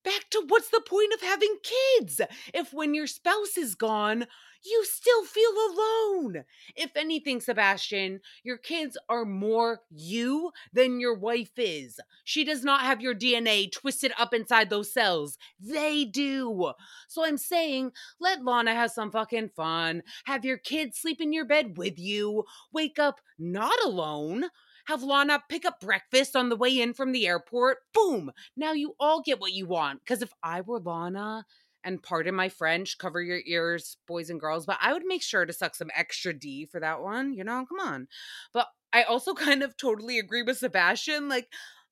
back 0.03 0.29
to 0.31 0.43
what's 0.47 0.69
the 0.69 0.81
point 0.81 1.13
of 1.13 1.21
having 1.21 1.55
kids 1.63 2.21
if 2.53 2.73
when 2.73 2.93
your 2.93 3.07
spouse 3.07 3.57
is 3.57 3.75
gone, 3.75 4.25
you 4.63 4.85
still 4.85 5.23
feel 5.25 5.51
alone. 5.51 6.43
If 6.75 6.95
anything, 6.95 7.41
Sebastian, 7.41 8.19
your 8.43 8.57
kids 8.57 8.97
are 9.07 9.25
more 9.25 9.81
you 9.89 10.51
than 10.73 10.99
your 10.99 11.15
wife 11.15 11.57
is. 11.57 11.99
She 12.23 12.43
does 12.43 12.63
not 12.63 12.81
have 12.81 13.01
your 13.01 13.15
DNA 13.15 13.71
twisted 13.71 14.11
up 14.17 14.33
inside 14.33 14.69
those 14.69 14.91
cells. 14.91 15.37
They 15.59 16.05
do. 16.05 16.73
So 17.07 17.25
I'm 17.25 17.37
saying, 17.37 17.91
let 18.19 18.43
Lana 18.43 18.73
have 18.73 18.91
some 18.91 19.11
fucking 19.11 19.49
fun. 19.55 20.03
Have 20.25 20.45
your 20.45 20.57
kids 20.57 20.99
sleep 20.99 21.21
in 21.21 21.33
your 21.33 21.45
bed 21.45 21.77
with 21.77 21.97
you. 21.97 22.43
Wake 22.73 22.99
up 22.99 23.21
not 23.37 23.77
alone 23.83 24.45
have 24.89 25.03
Lana 25.03 25.39
pick 25.47 25.65
up 25.65 25.79
breakfast 25.79 26.35
on 26.35 26.49
the 26.49 26.55
way 26.55 26.81
in 26.81 26.95
from 26.95 27.11
the 27.11 27.27
airport. 27.27 27.77
Boom! 27.93 28.31
Now 28.57 28.73
you 28.73 28.95
all 28.99 29.21
get 29.21 29.39
what 29.39 29.53
you 29.53 29.67
want. 29.67 29.99
Because 29.99 30.23
if 30.23 30.33
I 30.41 30.61
were 30.61 30.79
Lana, 30.79 31.45
and 31.89 32.03
pardon 32.03 32.35
my 32.35 32.49
French, 32.49 32.99
cover 32.99 33.19
your 33.19 33.41
ears, 33.47 33.97
boys 34.07 34.29
and 34.29 34.39
girls, 34.39 34.67
but 34.67 34.77
I 34.79 34.93
would 34.93 35.05
make 35.05 35.23
sure 35.23 35.43
to 35.43 35.51
suck 35.51 35.73
some 35.73 35.89
extra 35.95 36.33
D 36.33 36.67
for 36.67 36.79
that 36.79 37.01
one, 37.01 37.33
you 37.33 37.43
know, 37.43 37.65
come 37.67 37.79
on. 37.79 38.07
But 38.53 38.67
I 38.93 39.01
also 39.03 39.33
kind 39.47 39.63
of 39.63 39.75
totally 39.75 40.19
agree 40.19 40.43
with 40.43 40.59
Sebastian. 40.59 41.27
Like, 41.27 41.51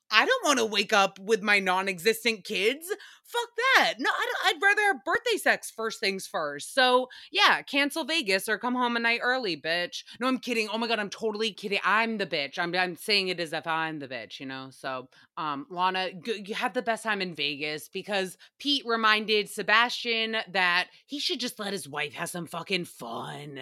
I 0.09 0.25
don't 0.25 0.45
want 0.45 0.59
to 0.59 0.65
wake 0.65 0.93
up 0.93 1.19
with 1.19 1.41
my 1.41 1.59
non-existent 1.59 2.43
kids. 2.43 2.87
Fuck 3.23 3.49
that. 3.75 3.95
No, 3.99 4.09
I 4.09 4.53
would 4.53 4.61
rather 4.63 4.81
have 4.83 5.03
birthday 5.03 5.35
sex 5.35 5.69
first 5.69 5.99
things 5.99 6.25
first. 6.25 6.73
So 6.73 7.09
yeah, 7.29 7.61
cancel 7.61 8.05
Vegas 8.05 8.47
or 8.47 8.57
come 8.57 8.73
home 8.73 8.95
a 8.95 8.99
night 8.99 9.19
early, 9.21 9.57
bitch. 9.57 10.03
No, 10.21 10.27
I'm 10.27 10.37
kidding. 10.37 10.69
Oh 10.71 10.77
my 10.77 10.87
god, 10.87 10.99
I'm 10.99 11.09
totally 11.09 11.51
kidding. 11.51 11.79
I'm 11.83 12.17
the 12.17 12.25
bitch. 12.25 12.57
I'm 12.57 12.73
I'm 12.73 12.95
saying 12.95 13.27
it 13.27 13.41
as 13.41 13.51
if 13.51 13.67
I'm 13.67 13.99
the 13.99 14.07
bitch, 14.07 14.39
you 14.39 14.45
know. 14.45 14.69
So 14.71 15.09
um, 15.35 15.65
Lana, 15.69 16.11
g- 16.13 16.45
you 16.47 16.55
have 16.55 16.73
the 16.73 16.81
best 16.81 17.03
time 17.03 17.21
in 17.21 17.35
Vegas 17.35 17.89
because 17.89 18.37
Pete 18.59 18.83
reminded 18.85 19.49
Sebastian 19.49 20.37
that 20.51 20.87
he 21.05 21.19
should 21.19 21.41
just 21.41 21.59
let 21.59 21.73
his 21.73 21.87
wife 21.89 22.13
have 22.13 22.29
some 22.29 22.47
fucking 22.47 22.85
fun, 22.85 23.59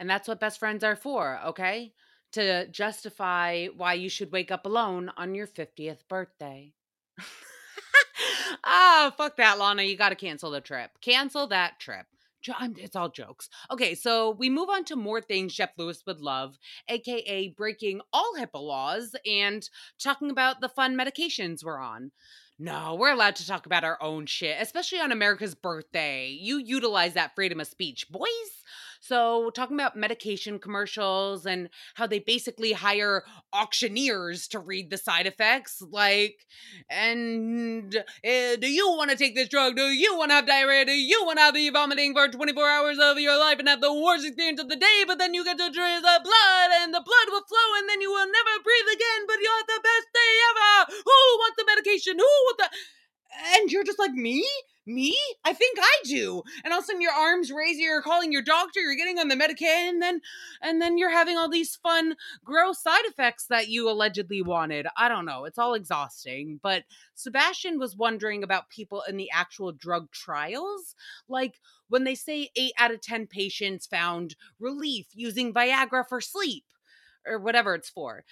and 0.00 0.08
that's 0.08 0.26
what 0.26 0.40
best 0.40 0.58
friends 0.58 0.82
are 0.82 0.96
for. 0.96 1.38
Okay 1.48 1.92
to 2.36 2.68
justify 2.68 3.66
why 3.76 3.94
you 3.94 4.08
should 4.08 4.30
wake 4.30 4.50
up 4.50 4.66
alone 4.66 5.10
on 5.16 5.34
your 5.34 5.46
50th 5.46 6.06
birthday. 6.08 6.72
ah, 8.64 9.12
fuck 9.16 9.36
that, 9.36 9.58
Lana. 9.58 9.82
You 9.82 9.96
got 9.96 10.10
to 10.10 10.14
cancel 10.14 10.50
the 10.50 10.60
trip. 10.60 10.90
Cancel 11.00 11.46
that 11.48 11.80
trip. 11.80 12.06
It's 12.76 12.94
all 12.94 13.08
jokes. 13.08 13.48
Okay, 13.72 13.96
so 13.96 14.30
we 14.30 14.48
move 14.50 14.68
on 14.68 14.84
to 14.84 14.94
more 14.94 15.20
things 15.20 15.54
Jeff 15.54 15.70
Lewis 15.76 16.04
would 16.06 16.20
love, 16.20 16.56
aka 16.88 17.48
breaking 17.48 18.00
all 18.12 18.34
HIPAA 18.38 18.62
laws 18.62 19.16
and 19.26 19.68
talking 19.98 20.30
about 20.30 20.60
the 20.60 20.68
fun 20.68 20.96
medications 20.96 21.64
we're 21.64 21.80
on. 21.80 22.12
No, 22.58 22.94
we're 22.94 23.12
allowed 23.12 23.36
to 23.36 23.46
talk 23.46 23.66
about 23.66 23.84
our 23.84 24.00
own 24.00 24.26
shit, 24.26 24.56
especially 24.60 25.00
on 25.00 25.10
America's 25.10 25.54
birthday. 25.54 26.28
You 26.28 26.58
utilize 26.58 27.14
that 27.14 27.34
freedom 27.34 27.60
of 27.60 27.66
speech, 27.66 28.08
boys. 28.10 28.28
So, 29.00 29.50
talking 29.50 29.76
about 29.76 29.96
medication 29.96 30.58
commercials 30.58 31.46
and 31.46 31.68
how 31.94 32.06
they 32.06 32.18
basically 32.18 32.72
hire 32.72 33.24
auctioneers 33.52 34.48
to 34.48 34.58
read 34.58 34.90
the 34.90 34.98
side 34.98 35.26
effects, 35.26 35.82
like, 35.90 36.46
and 36.90 37.94
uh, 37.96 38.56
do 38.56 38.70
you 38.70 38.88
want 38.90 39.10
to 39.10 39.16
take 39.16 39.34
this 39.34 39.48
drug? 39.48 39.76
Do 39.76 39.84
you 39.84 40.16
want 40.16 40.30
to 40.30 40.36
have 40.36 40.46
diarrhea? 40.46 40.84
Do 40.84 40.92
you 40.92 41.24
want 41.24 41.38
to 41.38 41.46
the 41.52 41.70
vomiting 41.70 42.14
for 42.14 42.28
24 42.28 42.68
hours 42.68 42.98
of 43.00 43.18
your 43.18 43.38
life 43.38 43.58
and 43.58 43.68
have 43.68 43.80
the 43.80 43.92
worst 43.92 44.26
experience 44.26 44.60
of 44.60 44.68
the 44.68 44.76
day? 44.76 45.04
But 45.06 45.18
then 45.18 45.34
you 45.34 45.44
get 45.44 45.58
to 45.58 45.70
drink 45.70 46.02
the 46.02 46.20
blood 46.22 46.68
and 46.82 46.92
the 46.92 47.02
blood 47.04 47.28
will 47.28 47.46
flow 47.48 47.68
and 47.78 47.88
then 47.88 48.00
you 48.00 48.10
will 48.10 48.26
never 48.26 48.62
breathe 48.62 48.90
again, 48.92 49.20
but 49.26 49.40
you 49.40 49.50
have 49.56 49.66
the 49.66 49.80
best 49.82 50.08
day 50.12 50.32
ever. 50.50 50.92
Who 51.04 51.18
wants 51.40 51.56
the 51.56 51.64
medication? 51.66 52.18
Who 52.18 52.24
wants 52.24 52.62
the. 52.62 52.68
And 53.56 53.70
you're 53.70 53.84
just 53.84 53.98
like, 53.98 54.12
me? 54.12 54.44
Me? 54.86 55.16
I 55.44 55.52
think 55.52 55.78
I 55.80 55.96
do. 56.04 56.42
And 56.64 56.72
all 56.72 56.80
of 56.80 56.84
a 56.84 56.86
sudden 56.86 57.00
your 57.00 57.12
arms 57.12 57.50
raise, 57.50 57.78
you're 57.78 58.02
calling 58.02 58.32
your 58.32 58.42
doctor, 58.42 58.80
you're 58.80 58.96
getting 58.96 59.18
on 59.18 59.28
the 59.28 59.34
Medicaid, 59.34 59.88
and 59.88 60.02
then 60.02 60.20
and 60.62 60.80
then 60.80 60.98
you're 60.98 61.10
having 61.10 61.36
all 61.36 61.48
these 61.48 61.76
fun, 61.76 62.16
gross 62.44 62.82
side 62.82 63.04
effects 63.04 63.46
that 63.48 63.68
you 63.68 63.88
allegedly 63.90 64.42
wanted. 64.42 64.86
I 64.96 65.08
don't 65.08 65.26
know. 65.26 65.44
It's 65.44 65.58
all 65.58 65.74
exhausting. 65.74 66.60
But 66.62 66.84
Sebastian 67.14 67.78
was 67.78 67.96
wondering 67.96 68.42
about 68.42 68.70
people 68.70 69.02
in 69.08 69.16
the 69.16 69.30
actual 69.32 69.72
drug 69.72 70.10
trials. 70.12 70.94
Like 71.28 71.60
when 71.88 72.04
they 72.04 72.14
say 72.14 72.50
eight 72.56 72.72
out 72.78 72.92
of 72.92 73.00
ten 73.00 73.26
patients 73.26 73.86
found 73.86 74.36
relief 74.58 75.06
using 75.14 75.52
Viagra 75.52 76.08
for 76.08 76.20
sleep 76.20 76.64
or 77.26 77.38
whatever 77.38 77.74
it's 77.74 77.90
for 77.90 78.24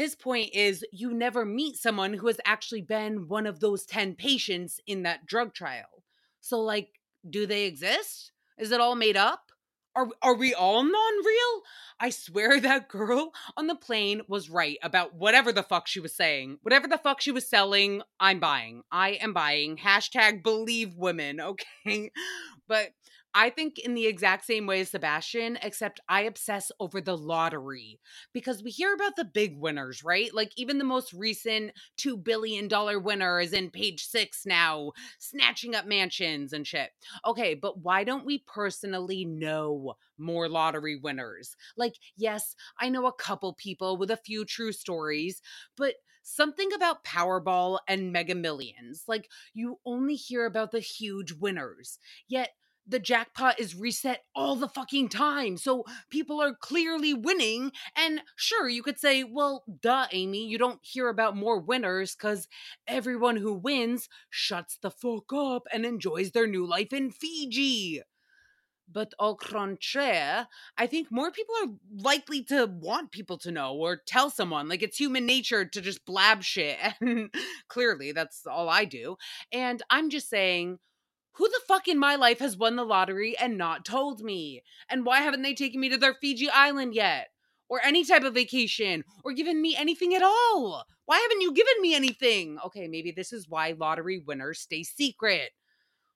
his 0.00 0.14
point 0.14 0.48
is 0.54 0.82
you 0.92 1.12
never 1.12 1.44
meet 1.44 1.76
someone 1.76 2.14
who 2.14 2.26
has 2.28 2.40
actually 2.46 2.80
been 2.80 3.28
one 3.28 3.46
of 3.46 3.60
those 3.60 3.84
10 3.84 4.14
patients 4.14 4.80
in 4.86 5.02
that 5.02 5.26
drug 5.26 5.52
trial. 5.52 6.04
So, 6.40 6.58
like, 6.58 6.88
do 7.28 7.44
they 7.44 7.64
exist? 7.64 8.32
Is 8.58 8.72
it 8.72 8.80
all 8.80 8.94
made 8.94 9.18
up? 9.18 9.52
Are, 9.94 10.08
are 10.22 10.34
we 10.34 10.54
all 10.54 10.82
non 10.82 11.24
real? 11.24 11.62
I 12.00 12.08
swear 12.08 12.58
that 12.62 12.88
girl 12.88 13.32
on 13.58 13.66
the 13.66 13.74
plane 13.74 14.22
was 14.26 14.48
right 14.48 14.78
about 14.82 15.16
whatever 15.16 15.52
the 15.52 15.62
fuck 15.62 15.86
she 15.86 16.00
was 16.00 16.14
saying. 16.14 16.60
Whatever 16.62 16.88
the 16.88 16.96
fuck 16.96 17.20
she 17.20 17.30
was 17.30 17.46
selling, 17.46 18.00
I'm 18.18 18.40
buying. 18.40 18.84
I 18.90 19.10
am 19.20 19.34
buying. 19.34 19.76
Hashtag 19.76 20.42
believe 20.42 20.94
women, 20.94 21.40
okay? 21.86 22.10
But 22.66 22.92
I 23.34 23.50
think 23.50 23.78
in 23.78 23.94
the 23.94 24.06
exact 24.06 24.44
same 24.44 24.66
way 24.66 24.80
as 24.80 24.90
Sebastian, 24.90 25.58
except 25.62 26.00
I 26.08 26.22
obsess 26.22 26.72
over 26.80 27.00
the 27.00 27.16
lottery 27.16 28.00
because 28.32 28.62
we 28.62 28.70
hear 28.70 28.92
about 28.92 29.16
the 29.16 29.24
big 29.24 29.56
winners, 29.56 30.02
right? 30.02 30.34
Like 30.34 30.52
even 30.56 30.78
the 30.78 30.84
most 30.84 31.12
recent 31.12 31.72
$2 31.96 32.16
billion 32.16 32.68
winner 33.02 33.40
is 33.40 33.52
in 33.52 33.70
page 33.70 34.04
six 34.04 34.44
now, 34.44 34.92
snatching 35.18 35.74
up 35.74 35.86
mansions 35.86 36.52
and 36.52 36.66
shit. 36.66 36.90
Okay, 37.24 37.54
but 37.54 37.78
why 37.78 38.04
don't 38.04 38.26
we 38.26 38.38
personally 38.38 39.24
know 39.24 39.94
more 40.18 40.48
lottery 40.48 40.96
winners? 40.96 41.56
Like, 41.76 41.94
yes, 42.16 42.54
I 42.78 42.88
know 42.88 43.06
a 43.06 43.12
couple 43.12 43.54
people 43.54 43.96
with 43.96 44.10
a 44.10 44.16
few 44.16 44.44
true 44.44 44.72
stories, 44.72 45.40
but 45.76 45.94
something 46.22 46.72
about 46.72 47.04
Powerball 47.04 47.78
and 47.88 48.12
Mega 48.12 48.34
Millions. 48.34 49.04
Like, 49.08 49.28
you 49.54 49.78
only 49.86 50.14
hear 50.16 50.44
about 50.46 50.70
the 50.70 50.80
huge 50.80 51.32
winners. 51.32 51.98
Yet, 52.28 52.50
the 52.90 52.98
jackpot 52.98 53.58
is 53.60 53.74
reset 53.74 54.24
all 54.34 54.56
the 54.56 54.68
fucking 54.68 55.08
time. 55.08 55.56
So 55.56 55.84
people 56.10 56.42
are 56.42 56.54
clearly 56.54 57.14
winning. 57.14 57.72
And 57.96 58.22
sure, 58.36 58.68
you 58.68 58.82
could 58.82 58.98
say, 58.98 59.24
well, 59.24 59.64
duh, 59.80 60.06
Aymee, 60.12 60.48
you 60.48 60.58
don't 60.58 60.80
hear 60.82 61.08
about 61.08 61.36
more 61.36 61.58
winners 61.60 62.14
because 62.14 62.48
everyone 62.86 63.36
who 63.36 63.54
wins 63.54 64.08
shuts 64.28 64.78
the 64.82 64.90
fuck 64.90 65.32
up 65.32 65.66
and 65.72 65.86
enjoys 65.86 66.32
their 66.32 66.46
new 66.46 66.66
life 66.66 66.92
in 66.92 67.10
Fiji. 67.10 68.02
But 68.92 69.14
au 69.20 69.36
contraire, 69.36 70.48
I 70.76 70.88
think 70.88 71.12
more 71.12 71.30
people 71.30 71.54
are 71.62 71.68
likely 71.96 72.42
to 72.44 72.66
want 72.66 73.12
people 73.12 73.38
to 73.38 73.52
know 73.52 73.74
or 73.74 74.00
tell 74.04 74.30
someone. 74.30 74.68
Like 74.68 74.82
it's 74.82 74.96
human 74.96 75.26
nature 75.26 75.64
to 75.64 75.80
just 75.80 76.04
blab 76.04 76.42
shit. 76.42 76.76
And 77.00 77.32
clearly, 77.68 78.10
that's 78.10 78.46
all 78.46 78.68
I 78.68 78.84
do. 78.84 79.16
And 79.52 79.80
I'm 79.90 80.10
just 80.10 80.28
saying, 80.28 80.78
who 81.32 81.48
the 81.48 81.60
fuck 81.66 81.88
in 81.88 81.98
my 81.98 82.16
life 82.16 82.40
has 82.40 82.56
won 82.56 82.76
the 82.76 82.84
lottery 82.84 83.36
and 83.38 83.56
not 83.56 83.84
told 83.84 84.20
me? 84.20 84.62
And 84.88 85.04
why 85.04 85.20
haven't 85.20 85.42
they 85.42 85.54
taken 85.54 85.80
me 85.80 85.88
to 85.90 85.96
their 85.96 86.14
Fiji 86.14 86.48
island 86.50 86.94
yet? 86.94 87.28
Or 87.68 87.80
any 87.84 88.04
type 88.04 88.24
of 88.24 88.34
vacation? 88.34 89.04
Or 89.24 89.32
given 89.32 89.62
me 89.62 89.76
anything 89.76 90.14
at 90.14 90.22
all? 90.22 90.84
Why 91.06 91.18
haven't 91.18 91.40
you 91.40 91.52
given 91.52 91.80
me 91.80 91.94
anything? 91.94 92.58
Okay, 92.66 92.88
maybe 92.88 93.12
this 93.12 93.32
is 93.32 93.48
why 93.48 93.74
lottery 93.78 94.18
winners 94.18 94.60
stay 94.60 94.82
secret. 94.82 95.50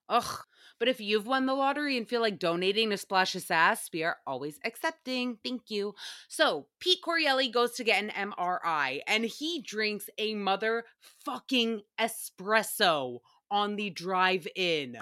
Ugh. 0.09 0.41
But 0.79 0.89
if 0.89 1.01
you've 1.01 1.27
won 1.27 1.47
the 1.47 1.55
lottery 1.55 1.97
and 1.97 2.09
feel 2.09 2.21
like 2.21 2.39
donating 2.39 2.91
to 2.91 2.97
Splash 2.97 3.33
Sass, 3.33 3.89
we 3.93 4.03
are 4.03 4.17
always 4.27 4.59
accepting. 4.65 5.39
Thank 5.43 5.71
you. 5.71 5.95
So 6.29 6.67
Pete 6.81 6.99
Correale 7.03 7.51
goes 7.53 7.73
to 7.73 7.85
get 7.85 8.03
an 8.03 8.11
MRI 8.11 9.01
and 9.07 9.25
he 9.25 9.63
drinks 9.63 10.11
a 10.19 10.35
motherfucking 10.35 11.83
espresso 11.99 13.21
on 13.55 13.77
the 13.77 13.89
drive 13.89 14.49
in. 14.57 14.99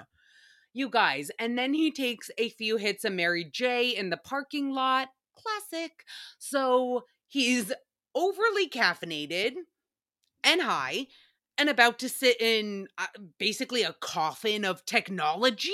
You 0.73 0.89
guys, 0.89 1.31
and 1.39 1.57
then 1.57 1.73
he 1.73 1.91
takes 1.91 2.29
a 2.37 2.49
few 2.49 2.77
hits 2.77 3.03
of 3.03 3.13
Mary 3.13 3.43
J 3.43 3.89
in 3.89 4.11
the 4.11 4.17
parking 4.17 4.71
lot. 4.71 5.09
Classic. 5.35 5.91
So 6.37 7.05
he's 7.27 7.73
overly 8.15 8.69
caffeinated 8.69 9.53
and 10.43 10.61
high 10.61 11.07
and 11.57 11.69
about 11.69 11.99
to 11.99 12.09
sit 12.09 12.39
in 12.39 12.87
uh, 12.97 13.07
basically 13.39 13.83
a 13.83 13.95
coffin 13.99 14.65
of 14.65 14.85
technology. 14.85 15.73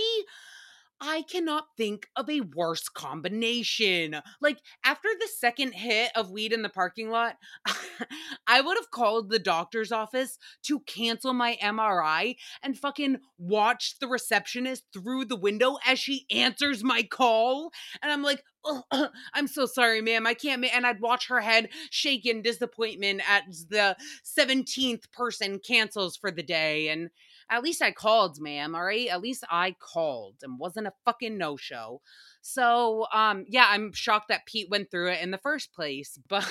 I 1.02 1.22
cannot 1.22 1.68
think 1.78 2.10
of 2.18 2.30
a 2.30 2.42
worse 2.42 2.90
combination. 2.90 4.18
Like, 4.42 4.60
after 4.84 5.08
the 5.20 5.30
second 5.38 5.72
hit 5.74 6.12
of 6.16 6.30
weed 6.32 6.52
in 6.52 6.62
the 6.62 6.70
parking 6.70 7.10
lot, 7.10 7.38
I 8.48 8.60
would 8.60 8.78
have 8.78 8.92
called 8.92 9.30
the 9.30 9.40
doctor's 9.40 9.92
office 9.94 10.38
to 10.64 10.82
cancel 10.82 11.34
my 11.34 11.58
MRI 11.62 12.36
and 12.62 12.78
fucking 12.78 13.20
watch 13.38 13.96
the 14.00 14.08
receptionist 14.08 14.84
through 14.94 15.26
the 15.26 15.38
window 15.38 15.78
as 15.86 16.00
she 16.00 16.26
answers 16.32 16.84
my 16.84 17.04
call. 17.04 17.72
And 18.02 18.12
I'm 18.12 18.24
like, 18.24 18.44
"Ugh, 18.66 18.84
I'm 19.34 19.48
so 19.48 19.66
sorry, 19.66 20.02
ma'am. 20.02 20.28
I 20.28 20.34
can't. 20.34 20.62
Ma-. 20.62 20.68
And 20.74 20.86
I'd 20.86 21.00
watch 21.02 21.28
her 21.30 21.40
head 21.40 21.70
shake 21.92 22.26
in 22.26 22.42
disappointment 22.42 23.22
as 23.30 23.68
the 23.68 23.96
17th 24.24 25.12
person 25.12 25.60
cancels 25.60 26.18
for 26.18 26.30
the 26.32 26.44
day. 26.44 26.90
And 26.90 27.10
at 27.50 27.64
least 27.64 27.82
I 27.82 27.92
called, 27.92 28.40
ma'am. 28.40 28.76
All 28.76 28.84
right. 28.84 29.08
At 29.08 29.22
least 29.22 29.44
I 29.50 29.76
called 29.80 30.36
and 30.44 30.60
wasn't 30.60 30.88
a 30.88 30.94
fucking 31.06 31.38
no 31.38 31.58
show. 31.58 32.02
So, 32.42 33.08
um, 33.14 33.46
yeah, 33.48 33.66
I'm 33.70 33.92
shocked 33.94 34.30
that 34.30 34.46
Pete 34.46 34.70
went 34.70 34.92
through 34.92 35.12
it 35.12 35.22
in 35.22 35.32
the 35.32 35.38
first 35.38 35.74
place, 35.74 36.18
but 36.30 36.46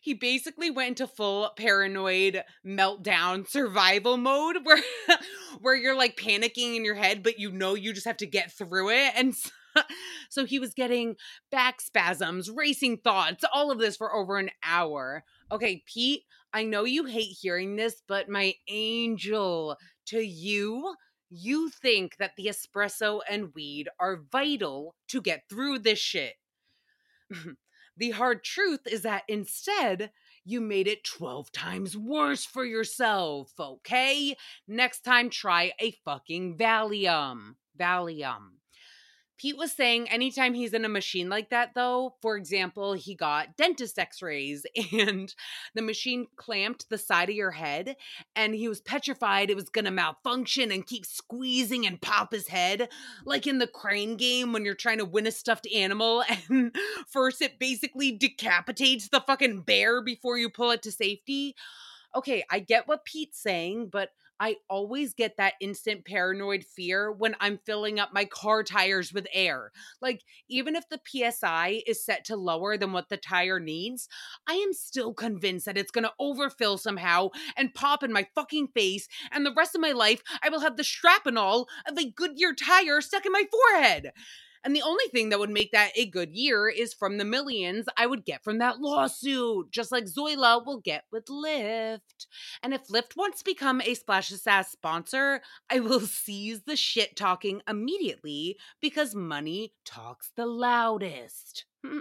he 0.00 0.14
basically 0.14 0.70
went 0.70 1.00
into 1.00 1.06
full 1.06 1.50
paranoid 1.56 2.42
meltdown 2.64 3.48
survival 3.48 4.16
mode 4.16 4.58
where 4.62 4.82
where 5.60 5.74
you're 5.74 5.96
like 5.96 6.16
panicking 6.16 6.76
in 6.76 6.84
your 6.84 6.94
head 6.94 7.22
but 7.22 7.38
you 7.38 7.50
know 7.50 7.74
you 7.74 7.92
just 7.92 8.06
have 8.06 8.16
to 8.16 8.26
get 8.26 8.52
through 8.52 8.90
it 8.90 9.12
and 9.16 9.34
so, 9.34 9.50
so 10.30 10.44
he 10.44 10.58
was 10.58 10.74
getting 10.74 11.16
back 11.50 11.80
spasms 11.80 12.50
racing 12.50 12.98
thoughts 12.98 13.44
all 13.52 13.70
of 13.70 13.78
this 13.78 13.96
for 13.96 14.14
over 14.14 14.38
an 14.38 14.50
hour 14.64 15.24
okay 15.50 15.82
pete 15.86 16.22
i 16.56 16.64
know 16.64 16.84
you 16.84 17.04
hate 17.04 17.36
hearing 17.40 17.76
this 17.76 18.02
but 18.08 18.28
my 18.28 18.54
angel 18.68 19.76
to 20.06 20.20
you 20.20 20.94
you 21.30 21.68
think 21.70 22.16
that 22.18 22.32
the 22.36 22.46
espresso 22.46 23.20
and 23.28 23.52
weed 23.54 23.88
are 23.98 24.22
vital 24.30 24.94
to 25.08 25.20
get 25.20 25.42
through 25.48 25.78
this 25.78 25.98
shit 25.98 26.34
the 27.96 28.10
hard 28.10 28.44
truth 28.44 28.80
is 28.86 29.02
that 29.02 29.22
instead, 29.28 30.10
you 30.44 30.60
made 30.60 30.86
it 30.86 31.04
12 31.04 31.50
times 31.52 31.96
worse 31.96 32.44
for 32.44 32.64
yourself, 32.64 33.52
okay? 33.58 34.36
Next 34.68 35.00
time, 35.00 35.30
try 35.30 35.72
a 35.80 35.92
fucking 36.04 36.56
Valium. 36.56 37.54
Valium. 37.78 38.58
Pete 39.38 39.56
was 39.56 39.72
saying 39.72 40.08
anytime 40.08 40.54
he's 40.54 40.72
in 40.72 40.84
a 40.84 40.88
machine 40.88 41.28
like 41.28 41.50
that, 41.50 41.72
though, 41.74 42.14
for 42.22 42.36
example, 42.36 42.94
he 42.94 43.14
got 43.14 43.56
dentist 43.56 43.98
x 43.98 44.22
rays 44.22 44.64
and 44.92 45.34
the 45.74 45.82
machine 45.82 46.26
clamped 46.36 46.88
the 46.88 46.98
side 46.98 47.28
of 47.28 47.34
your 47.34 47.50
head 47.52 47.96
and 48.34 48.54
he 48.54 48.68
was 48.68 48.80
petrified 48.80 49.50
it 49.50 49.56
was 49.56 49.70
to 49.84 49.90
malfunction 49.90 50.72
and 50.72 50.86
keep 50.86 51.04
squeezing 51.04 51.86
and 51.86 52.00
pop 52.00 52.32
his 52.32 52.48
head. 52.48 52.88
Like 53.24 53.46
in 53.46 53.58
the 53.58 53.66
crane 53.66 54.16
game 54.16 54.52
when 54.52 54.64
you're 54.64 54.74
trying 54.74 54.98
to 54.98 55.04
win 55.04 55.26
a 55.26 55.32
stuffed 55.32 55.68
animal 55.74 56.24
and 56.48 56.74
first 57.08 57.42
it 57.42 57.58
basically 57.58 58.12
decapitates 58.12 59.08
the 59.08 59.20
fucking 59.20 59.62
bear 59.62 60.02
before 60.02 60.38
you 60.38 60.48
pull 60.50 60.70
it 60.70 60.82
to 60.82 60.92
safety. 60.92 61.54
Okay, 62.14 62.44
I 62.50 62.60
get 62.60 62.88
what 62.88 63.04
Pete's 63.04 63.42
saying, 63.42 63.90
but 63.92 64.10
I 64.38 64.56
always 64.68 65.14
get 65.14 65.36
that 65.38 65.54
instant 65.60 66.04
paranoid 66.04 66.64
fear 66.64 67.10
when 67.10 67.34
I'm 67.40 67.58
filling 67.64 67.98
up 67.98 68.12
my 68.12 68.24
car 68.24 68.62
tires 68.62 69.12
with 69.12 69.26
air. 69.32 69.72
Like, 70.00 70.22
even 70.48 70.76
if 70.76 70.88
the 70.88 70.98
PSI 70.98 71.82
is 71.86 72.04
set 72.04 72.24
to 72.26 72.36
lower 72.36 72.76
than 72.76 72.92
what 72.92 73.08
the 73.08 73.16
tire 73.16 73.60
needs, 73.60 74.08
I 74.46 74.54
am 74.54 74.72
still 74.72 75.14
convinced 75.14 75.66
that 75.66 75.78
it's 75.78 75.90
gonna 75.90 76.12
overfill 76.18 76.78
somehow 76.78 77.30
and 77.56 77.74
pop 77.74 78.02
in 78.02 78.12
my 78.12 78.26
fucking 78.34 78.68
face, 78.68 79.08
and 79.32 79.44
the 79.46 79.54
rest 79.54 79.74
of 79.74 79.80
my 79.80 79.92
life, 79.92 80.22
I 80.42 80.48
will 80.50 80.60
have 80.60 80.76
the 80.76 80.84
shrapnel 80.84 81.68
of 81.86 81.98
a 81.98 82.10
Goodyear 82.10 82.54
tire 82.54 83.00
stuck 83.00 83.26
in 83.26 83.32
my 83.32 83.44
forehead. 83.50 84.12
And 84.66 84.74
the 84.74 84.82
only 84.82 85.04
thing 85.12 85.28
that 85.28 85.38
would 85.38 85.48
make 85.48 85.70
that 85.70 85.92
a 85.94 86.06
good 86.06 86.32
year 86.32 86.68
is 86.68 86.92
from 86.92 87.18
the 87.18 87.24
millions 87.24 87.86
I 87.96 88.04
would 88.04 88.24
get 88.24 88.42
from 88.42 88.58
that 88.58 88.80
lawsuit, 88.80 89.70
just 89.70 89.92
like 89.92 90.06
Zoila 90.06 90.66
will 90.66 90.80
get 90.80 91.04
with 91.12 91.26
Lyft. 91.26 92.26
And 92.64 92.74
if 92.74 92.88
Lyft 92.88 93.16
wants 93.16 93.38
to 93.38 93.44
become 93.44 93.80
a 93.80 93.94
Splash 93.94 94.30
Sass 94.30 94.72
sponsor, 94.72 95.40
I 95.70 95.78
will 95.78 96.00
seize 96.00 96.62
the 96.62 96.74
shit 96.74 97.14
talking 97.14 97.62
immediately 97.68 98.56
because 98.80 99.14
money 99.14 99.72
talks 99.84 100.32
the 100.34 100.46
loudest. 100.46 101.64
Hmm. 101.84 102.00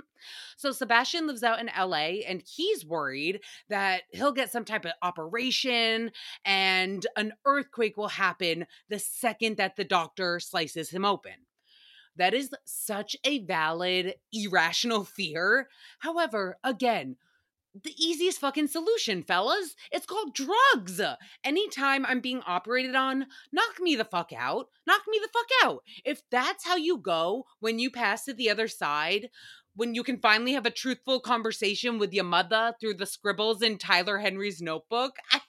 So 0.58 0.72
Sebastian 0.72 1.28
lives 1.28 1.44
out 1.44 1.60
in 1.60 1.68
LA 1.68 2.24
and 2.28 2.42
he's 2.48 2.84
worried 2.84 3.42
that 3.70 4.04
he'll 4.10 4.32
get 4.32 4.52
some 4.52 4.66
type 4.66 4.86
of 4.86 4.94
operation 5.04 6.10
and 6.44 7.06
an 7.16 7.34
earthquake 7.46 7.96
will 7.96 8.08
happen 8.08 8.66
the 8.90 8.98
second 8.98 9.58
that 9.58 9.76
the 9.76 9.84
doctor 9.84 10.40
slices 10.40 10.90
him 10.90 11.06
open. 11.06 11.34
That 12.18 12.34
is 12.34 12.52
such 12.66 13.16
a 13.24 13.40
valid, 13.40 14.16
irrational 14.32 15.04
fear. 15.04 15.68
However, 16.00 16.58
again, 16.64 17.18
the 17.84 17.94
easiest 17.98 18.40
fucking 18.40 18.68
solution, 18.68 19.24
fellas. 19.24 19.76
It's 19.92 20.06
called 20.06 20.34
drugs. 20.34 21.02
Anytime 21.44 22.06
I'm 22.06 22.22
being 22.22 22.42
operated 22.48 22.96
on, 22.96 23.28
knock 23.52 23.80
me 23.82 23.96
the 23.96 24.06
fuck 24.06 24.32
out. 24.32 24.70
Knock 24.88 25.02
me 25.08 25.20
the 25.22 25.30
fuck 25.34 25.48
out. 25.64 25.84
If 26.06 26.22
that's 26.32 26.66
how 26.66 26.78
you 26.78 26.98
go 26.98 27.46
when 27.60 27.80
you 27.80 27.92
pass 27.92 28.26
to 28.26 28.34
the 28.34 28.50
other 28.50 28.70
side, 28.70 29.30
when 29.76 29.94
you 29.94 30.04
can 30.04 30.20
finally 30.20 30.54
have 30.54 30.66
a 30.66 30.72
truthful 30.72 31.20
conversation 31.20 32.00
with 32.00 32.14
your 32.14 32.24
mother 32.24 32.74
through 32.80 32.94
the 32.94 33.06
scribbles 33.06 33.62
in 33.62 33.78
Tyler 33.78 34.20
Henry's 34.20 34.62
notebook, 34.62 35.18
I 35.34 35.42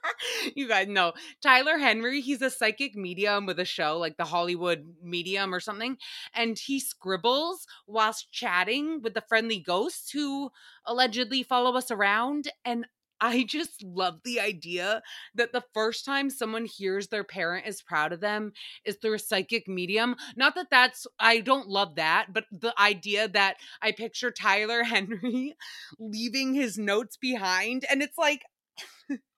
you 0.54 0.68
guys 0.68 0.88
know 0.88 1.12
Tyler 1.42 1.78
Henry, 1.78 2.20
he's 2.20 2.42
a 2.42 2.50
psychic 2.50 2.94
medium 2.94 3.46
with 3.46 3.58
a 3.58 3.64
show 3.64 3.98
like 3.98 4.16
the 4.16 4.24
Hollywood 4.24 4.94
Medium 5.02 5.54
or 5.54 5.60
something. 5.60 5.96
And 6.34 6.58
he 6.58 6.80
scribbles 6.80 7.66
whilst 7.86 8.30
chatting 8.30 9.00
with 9.02 9.14
the 9.14 9.24
friendly 9.28 9.58
ghosts 9.58 10.10
who 10.10 10.50
allegedly 10.86 11.42
follow 11.42 11.76
us 11.76 11.90
around. 11.90 12.48
And 12.64 12.86
I 13.22 13.44
just 13.44 13.84
love 13.84 14.18
the 14.24 14.40
idea 14.40 15.00
that 15.36 15.52
the 15.52 15.62
first 15.72 16.04
time 16.04 16.28
someone 16.28 16.66
hears 16.66 17.06
their 17.06 17.22
parent 17.22 17.68
is 17.68 17.80
proud 17.80 18.12
of 18.12 18.18
them 18.18 18.52
is 18.84 18.96
through 18.96 19.14
a 19.14 19.18
psychic 19.20 19.68
medium. 19.68 20.16
Not 20.34 20.56
that 20.56 20.70
that's, 20.72 21.06
I 21.20 21.38
don't 21.38 21.68
love 21.68 21.94
that, 21.94 22.32
but 22.32 22.46
the 22.50 22.74
idea 22.80 23.28
that 23.28 23.58
I 23.80 23.92
picture 23.92 24.32
Tyler 24.32 24.82
Henry 24.82 25.54
leaving 26.00 26.54
his 26.54 26.76
notes 26.76 27.16
behind 27.16 27.84
and 27.88 28.02
it's 28.02 28.18
like, 28.18 28.42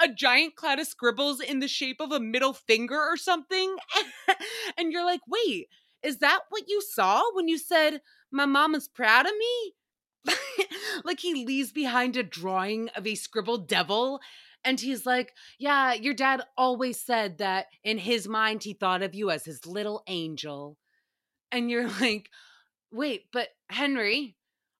a 0.00 0.08
giant 0.08 0.56
cloud 0.56 0.78
of 0.78 0.86
scribbles 0.86 1.40
in 1.40 1.60
the 1.60 1.68
shape 1.68 2.00
of 2.00 2.12
a 2.12 2.20
middle 2.20 2.52
finger 2.52 2.98
or 2.98 3.16
something. 3.16 3.76
and 4.78 4.92
you're 4.92 5.04
like, 5.04 5.20
wait, 5.28 5.68
is 6.02 6.18
that 6.18 6.40
what 6.48 6.64
you 6.68 6.80
saw 6.80 7.22
when 7.34 7.48
you 7.48 7.58
said, 7.58 8.00
my 8.30 8.46
mom 8.46 8.74
is 8.74 8.88
proud 8.88 9.26
of 9.26 9.32
me? 9.38 9.74
like 11.04 11.20
he 11.20 11.44
leaves 11.44 11.72
behind 11.72 12.16
a 12.16 12.22
drawing 12.22 12.88
of 12.90 13.06
a 13.06 13.14
scribbled 13.14 13.68
devil. 13.68 14.20
And 14.64 14.78
he's 14.78 15.06
like, 15.06 15.32
Yeah, 15.58 15.94
your 15.94 16.14
dad 16.14 16.42
always 16.56 17.00
said 17.00 17.38
that 17.38 17.66
in 17.82 17.98
his 17.98 18.28
mind 18.28 18.62
he 18.62 18.74
thought 18.74 19.02
of 19.02 19.14
you 19.14 19.30
as 19.30 19.44
his 19.44 19.66
little 19.66 20.02
angel. 20.06 20.76
And 21.50 21.70
you're 21.70 21.88
like, 22.00 22.28
Wait, 22.92 23.24
but 23.32 23.48
Henry, 23.70 24.36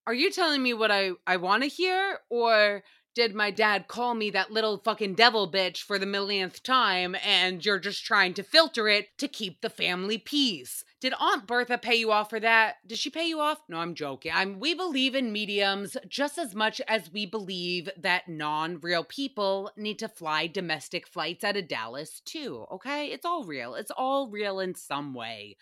are 0.07 0.15
you 0.15 0.31
telling 0.31 0.63
me 0.63 0.75
what 0.75 0.91
I, 0.91 1.13
I 1.27 1.37
want 1.37 1.63
to 1.63 1.69
hear? 1.69 2.19
Or 2.29 2.83
did 3.15 3.35
my 3.35 3.51
dad 3.51 3.89
call 3.89 4.15
me 4.15 4.31
that 4.31 4.53
little 4.53 4.79
fucking 4.79 5.15
devil 5.15 5.51
bitch 5.51 5.83
for 5.83 5.99
the 5.99 6.07
millionth 6.07 6.63
time 6.63 7.17
and 7.25 7.65
you're 7.65 7.79
just 7.79 8.05
trying 8.05 8.35
to 8.35 8.43
filter 8.43 8.89
it 8.89 9.17
to 9.19 9.29
keep 9.29 9.61
the 9.61 9.71
family 9.71 10.19
peace? 10.19 10.85
Did 11.01 11.15
Aunt 11.19 11.47
Bertha 11.47 11.79
pay 11.79 11.95
you 11.95 12.13
off 12.13 12.31
for 12.31 12.41
that? 12.41 12.77
Did 12.87 12.99
she 12.99 13.09
pay 13.09 13.27
you 13.27 13.41
off? 13.41 13.63
No, 13.69 13.79
I'm 13.79 13.95
joking. 13.95 14.33
I'm 14.35 14.61
we 14.61 14.75
believe 14.75 15.15
in 15.15 15.33
mediums 15.33 15.97
just 16.07 16.37
as 16.37 16.55
much 16.55 16.81
as 16.87 17.11
we 17.13 17.25
believe 17.25 17.89
that 17.97 18.29
non-real 18.29 19.05
people 19.05 19.71
need 19.77 19.99
to 20.01 20.09
fly 20.09 20.47
domestic 20.47 21.07
flights 21.07 21.43
out 21.43 21.57
of 21.57 21.69
Dallas 21.69 22.21
too, 22.21 22.67
okay? 22.71 23.07
It's 23.07 23.25
all 23.25 23.45
real. 23.45 23.75
It's 23.75 23.91
all 23.91 24.29
real 24.29 24.61
in 24.61 24.75
some 24.75 25.15
way. 25.15 25.57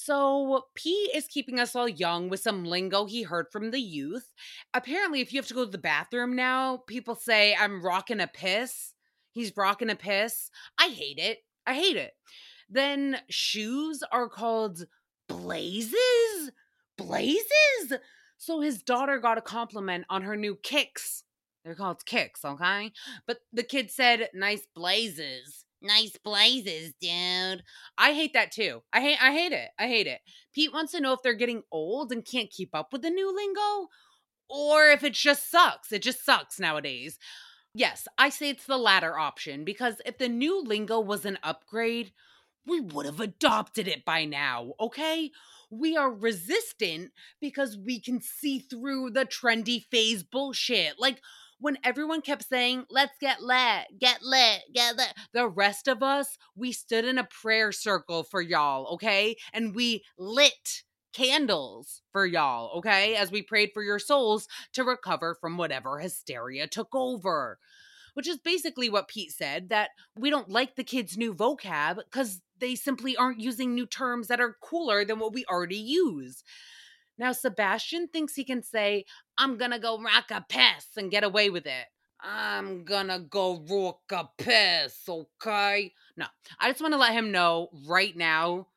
So, 0.00 0.62
P 0.76 1.10
is 1.12 1.26
keeping 1.26 1.58
us 1.58 1.74
all 1.74 1.88
young 1.88 2.28
with 2.28 2.38
some 2.38 2.64
lingo 2.64 3.04
he 3.04 3.24
heard 3.24 3.46
from 3.50 3.72
the 3.72 3.80
youth. 3.80 4.32
Apparently, 4.72 5.20
if 5.20 5.32
you 5.32 5.40
have 5.40 5.48
to 5.48 5.54
go 5.54 5.64
to 5.64 5.70
the 5.72 5.76
bathroom 5.76 6.36
now, 6.36 6.84
people 6.86 7.16
say, 7.16 7.56
I'm 7.58 7.84
rocking 7.84 8.20
a 8.20 8.28
piss. 8.28 8.94
He's 9.32 9.56
rocking 9.56 9.90
a 9.90 9.96
piss. 9.96 10.50
I 10.78 10.86
hate 10.86 11.18
it. 11.18 11.38
I 11.66 11.74
hate 11.74 11.96
it. 11.96 12.12
Then 12.70 13.18
shoes 13.28 14.04
are 14.12 14.28
called 14.28 14.86
blazes? 15.28 16.52
Blazes? 16.96 17.94
So 18.36 18.60
his 18.60 18.84
daughter 18.84 19.18
got 19.18 19.36
a 19.36 19.42
compliment 19.42 20.04
on 20.08 20.22
her 20.22 20.36
new 20.36 20.54
kicks. 20.54 21.24
They're 21.64 21.74
called 21.74 22.06
kicks, 22.06 22.44
okay? 22.44 22.92
But 23.26 23.38
the 23.52 23.64
kid 23.64 23.90
said, 23.90 24.28
nice 24.32 24.64
blazes. 24.76 25.64
Nice 25.80 26.16
blazes, 26.24 26.92
dude. 27.00 27.62
I 27.96 28.12
hate 28.12 28.32
that 28.32 28.50
too. 28.50 28.82
I 28.92 29.00
hate 29.00 29.18
I 29.22 29.32
hate 29.32 29.52
it. 29.52 29.70
I 29.78 29.86
hate 29.86 30.08
it. 30.08 30.20
Pete 30.52 30.72
wants 30.72 30.92
to 30.92 31.00
know 31.00 31.12
if 31.12 31.22
they're 31.22 31.34
getting 31.34 31.62
old 31.70 32.10
and 32.10 32.24
can't 32.24 32.50
keep 32.50 32.74
up 32.74 32.92
with 32.92 33.02
the 33.02 33.10
new 33.10 33.34
lingo 33.34 33.88
or 34.48 34.88
if 34.90 35.04
it 35.04 35.14
just 35.14 35.50
sucks. 35.50 35.92
It 35.92 36.02
just 36.02 36.24
sucks 36.24 36.60
nowadays. 36.60 37.18
Yes, 37.74 38.08
I 38.18 38.30
say 38.30 38.50
it's 38.50 38.66
the 38.66 38.78
latter 38.78 39.18
option 39.18 39.64
because 39.64 40.00
if 40.06 40.18
the 40.18 40.28
new 40.28 40.62
lingo 40.62 41.00
was 41.00 41.24
an 41.24 41.38
upgrade, 41.42 42.12
we 42.66 42.80
would 42.80 43.06
have 43.06 43.20
adopted 43.20 43.88
it 43.88 44.04
by 44.04 44.24
now, 44.24 44.72
okay? 44.80 45.30
We 45.70 45.96
are 45.96 46.12
resistant 46.12 47.12
because 47.40 47.76
we 47.78 48.00
can 48.00 48.20
see 48.20 48.58
through 48.58 49.10
the 49.10 49.24
trendy 49.24 49.84
phase 49.90 50.22
bullshit. 50.22 50.98
Like, 50.98 51.22
when 51.60 51.78
everyone 51.84 52.20
kept 52.20 52.48
saying, 52.48 52.84
let's 52.90 53.16
get 53.20 53.42
lit, 53.42 53.86
get 53.98 54.22
lit, 54.22 54.60
get 54.74 54.96
lit, 54.96 55.12
the 55.32 55.48
rest 55.48 55.88
of 55.88 56.02
us, 56.02 56.38
we 56.54 56.72
stood 56.72 57.04
in 57.04 57.18
a 57.18 57.24
prayer 57.24 57.72
circle 57.72 58.22
for 58.22 58.40
y'all, 58.40 58.94
okay? 58.94 59.36
And 59.52 59.74
we 59.74 60.04
lit 60.16 60.82
candles 61.12 62.02
for 62.12 62.26
y'all, 62.26 62.78
okay? 62.78 63.16
As 63.16 63.30
we 63.30 63.42
prayed 63.42 63.70
for 63.74 63.82
your 63.82 63.98
souls 63.98 64.46
to 64.74 64.84
recover 64.84 65.36
from 65.40 65.56
whatever 65.56 65.98
hysteria 65.98 66.66
took 66.66 66.94
over. 66.94 67.58
Which 68.14 68.28
is 68.28 68.38
basically 68.38 68.88
what 68.88 69.08
Pete 69.08 69.32
said 69.32 69.68
that 69.68 69.90
we 70.16 70.28
don't 70.28 70.48
like 70.48 70.74
the 70.74 70.82
kids' 70.82 71.16
new 71.16 71.34
vocab 71.34 71.98
because 72.10 72.40
they 72.58 72.74
simply 72.74 73.16
aren't 73.16 73.40
using 73.40 73.74
new 73.74 73.86
terms 73.86 74.26
that 74.26 74.40
are 74.40 74.56
cooler 74.60 75.04
than 75.04 75.20
what 75.20 75.32
we 75.32 75.44
already 75.44 75.76
use. 75.76 76.42
Now, 77.18 77.32
Sebastian 77.32 78.08
thinks 78.08 78.34
he 78.34 78.44
can 78.44 78.62
say, 78.62 79.04
I'm 79.36 79.56
gonna 79.58 79.78
go 79.78 80.00
rock 80.00 80.30
a 80.30 80.44
piss 80.48 80.86
and 80.96 81.10
get 81.10 81.24
away 81.24 81.50
with 81.50 81.66
it. 81.66 81.86
I'm 82.20 82.84
gonna 82.84 83.20
go 83.20 83.64
rock 83.68 84.00
a 84.10 84.28
piss, 84.42 85.08
okay? 85.08 85.92
No, 86.16 86.26
I 86.58 86.70
just 86.70 86.82
wanna 86.82 86.98
let 86.98 87.12
him 87.12 87.32
know 87.32 87.68
right 87.86 88.16
now 88.16 88.68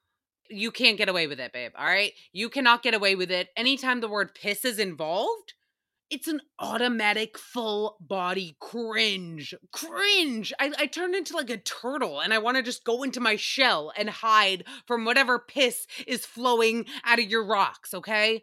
you 0.52 0.72
can't 0.72 0.98
get 0.98 1.10
away 1.10 1.28
with 1.28 1.40
it, 1.40 1.54
babe. 1.54 1.72
All 1.78 1.86
right. 1.86 2.14
You 2.34 2.50
cannot 2.50 2.84
get 2.84 2.94
away 2.94 3.16
with 3.16 3.32
it. 3.32 3.50
Anytime 3.56 4.02
the 4.02 4.10
word 4.10 4.36
piss 4.36 4.66
is 4.66 4.80
involved, 4.80 5.54
it's 6.12 6.28
an 6.28 6.42
automatic 6.60 7.38
full 7.38 7.96
body 8.02 8.58
cringe. 8.60 9.56
Cringe. 9.72 10.52
I, 10.60 10.74
I 10.78 10.86
turned 10.86 11.16
into 11.16 11.36
like 11.36 11.50
a 11.50 11.58
turtle 11.58 12.20
and 12.20 12.34
I 12.34 12.38
want 12.38 12.58
to 12.58 12.64
just 12.64 12.84
go 12.84 13.02
into 13.02 13.22
my 13.22 13.38
shell 13.38 13.94
and 13.96 14.10
hide 14.10 14.66
from 14.86 15.06
whatever 15.06 15.40
piss 15.40 15.88
is 16.06 16.26
flowing 16.26 16.86
out 17.06 17.20
of 17.20 17.30
your 17.30 17.46
rocks, 17.46 17.94
okay? 17.94 18.42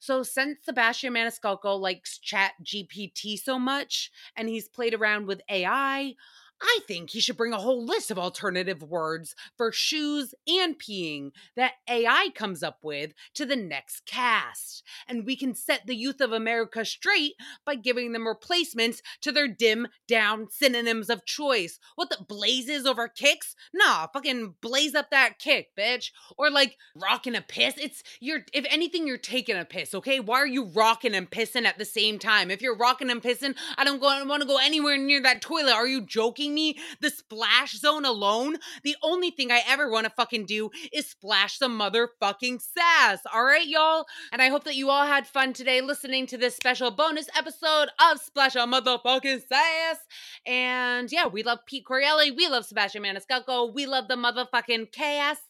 So 0.00 0.22
since 0.22 0.64
Sebastian 0.64 1.12
Maniscalco 1.12 1.78
likes 1.78 2.18
chat 2.18 2.52
GPT 2.64 3.38
so 3.38 3.58
much 3.58 4.10
and 4.34 4.48
he's 4.48 4.66
played 4.66 4.94
around 4.94 5.26
with 5.26 5.42
AI, 5.50 6.14
I 6.62 6.80
think 6.86 7.10
he 7.10 7.20
should 7.20 7.36
bring 7.36 7.52
a 7.52 7.58
whole 7.58 7.84
list 7.84 8.10
of 8.10 8.18
alternative 8.18 8.82
words 8.82 9.34
for 9.56 9.72
shoes 9.72 10.34
and 10.46 10.78
peeing 10.78 11.30
that 11.56 11.74
AI 11.88 12.28
comes 12.34 12.62
up 12.62 12.78
with 12.82 13.12
to 13.34 13.46
the 13.46 13.56
next 13.56 14.04
cast. 14.06 14.82
And 15.08 15.24
we 15.24 15.36
can 15.36 15.54
set 15.54 15.86
the 15.86 15.96
youth 15.96 16.20
of 16.20 16.32
America 16.32 16.84
straight 16.84 17.34
by 17.64 17.76
giving 17.76 18.12
them 18.12 18.28
replacements 18.28 19.00
to 19.22 19.32
their 19.32 19.48
dim 19.48 19.88
down 20.06 20.48
synonyms 20.50 21.08
of 21.08 21.24
choice. 21.24 21.78
What 21.94 22.10
the 22.10 22.24
blazes 22.28 22.84
over 22.84 23.08
kicks? 23.08 23.54
Nah, 23.72 24.08
fucking 24.08 24.56
blaze 24.60 24.94
up 24.94 25.10
that 25.10 25.38
kick, 25.38 25.68
bitch. 25.78 26.10
Or 26.36 26.50
like 26.50 26.76
rocking 26.94 27.34
a 27.34 27.40
piss. 27.40 27.74
It's 27.78 28.02
you're 28.20 28.40
if 28.52 28.66
anything, 28.68 29.06
you're 29.06 29.16
taking 29.16 29.56
a 29.56 29.64
piss, 29.64 29.94
okay? 29.94 30.20
Why 30.20 30.38
are 30.38 30.46
you 30.46 30.64
rocking 30.64 31.14
and 31.14 31.30
pissing 31.30 31.64
at 31.64 31.78
the 31.78 31.84
same 31.84 32.18
time? 32.18 32.50
If 32.50 32.60
you're 32.60 32.76
rocking 32.76 33.10
and 33.10 33.22
pissing, 33.22 33.56
I 33.78 33.84
don't 33.84 34.00
go 34.00 34.10
want 34.26 34.42
to 34.42 34.48
go 34.48 34.58
anywhere 34.58 34.98
near 34.98 35.22
that 35.22 35.40
toilet. 35.40 35.72
Are 35.72 35.86
you 35.86 36.02
joking? 36.02 36.49
Me 36.54 36.78
the 37.00 37.10
splash 37.10 37.72
zone 37.78 38.04
alone, 38.04 38.56
the 38.82 38.96
only 39.02 39.30
thing 39.30 39.50
I 39.50 39.62
ever 39.66 39.90
want 39.90 40.04
to 40.04 40.10
fucking 40.10 40.46
do 40.46 40.70
is 40.92 41.10
splash 41.10 41.58
some 41.58 41.78
motherfucking 41.78 42.60
sass. 42.60 43.20
All 43.32 43.44
right, 43.44 43.66
y'all? 43.66 44.06
And 44.32 44.42
I 44.42 44.48
hope 44.48 44.64
that 44.64 44.76
you 44.76 44.90
all 44.90 45.06
had 45.06 45.26
fun 45.26 45.52
today 45.52 45.80
listening 45.80 46.26
to 46.28 46.38
this 46.38 46.56
special 46.56 46.90
bonus 46.90 47.28
episode 47.36 47.88
of 48.00 48.20
Splash 48.20 48.56
a 48.56 48.60
Motherfucking 48.60 49.42
Sass. 49.48 49.98
And 50.46 51.10
yeah, 51.10 51.26
we 51.26 51.42
love 51.42 51.60
Pete 51.66 51.84
Correale. 51.84 52.34
We 52.36 52.48
love 52.48 52.64
Sebastian 52.64 53.02
Maniscalco. 53.02 53.72
We 53.72 53.86
love 53.86 54.08
the 54.08 54.16
motherfucking 54.16 54.92
cast. 54.92 55.42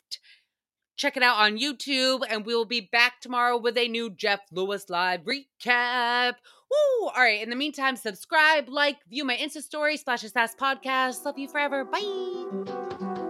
Check 0.97 1.17
it 1.17 1.23
out 1.23 1.39
on 1.39 1.59
YouTube, 1.59 2.25
and 2.29 2.45
we'll 2.45 2.67
be 2.67 2.83
back 2.83 3.21
tomorrow 3.23 3.57
with 3.57 3.79
a 3.79 3.89
new 3.89 4.11
Jeff 4.11 4.41
Lewis 4.53 4.91
live 4.91 5.23
recap. 5.23 6.35
Woo! 6.71 7.09
All 7.09 7.13
right. 7.17 7.43
In 7.43 7.51
the 7.51 7.57
meantime, 7.57 7.97
subscribe, 7.97 8.69
like, 8.69 8.97
view 9.09 9.25
my 9.25 9.37
Insta 9.37 9.63
story, 9.63 9.97
Splash 9.97 10.25
a 10.25 10.29
Sass 10.29 10.55
podcast. 10.55 11.25
Love 11.25 11.39
you 11.39 11.49
forever. 11.49 11.85
Bye. 11.85 12.01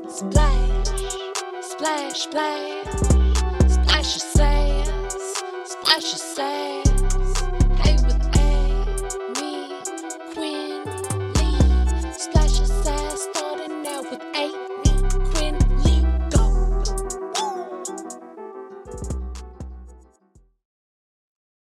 Splash, 0.09 0.87
splash, 1.62 2.18
splash, 2.20 2.85
splash 3.68 4.16
your 4.16 4.26
sass, 4.35 5.42
splash 5.64 6.03
your 6.03 6.18
sass. 6.18 6.79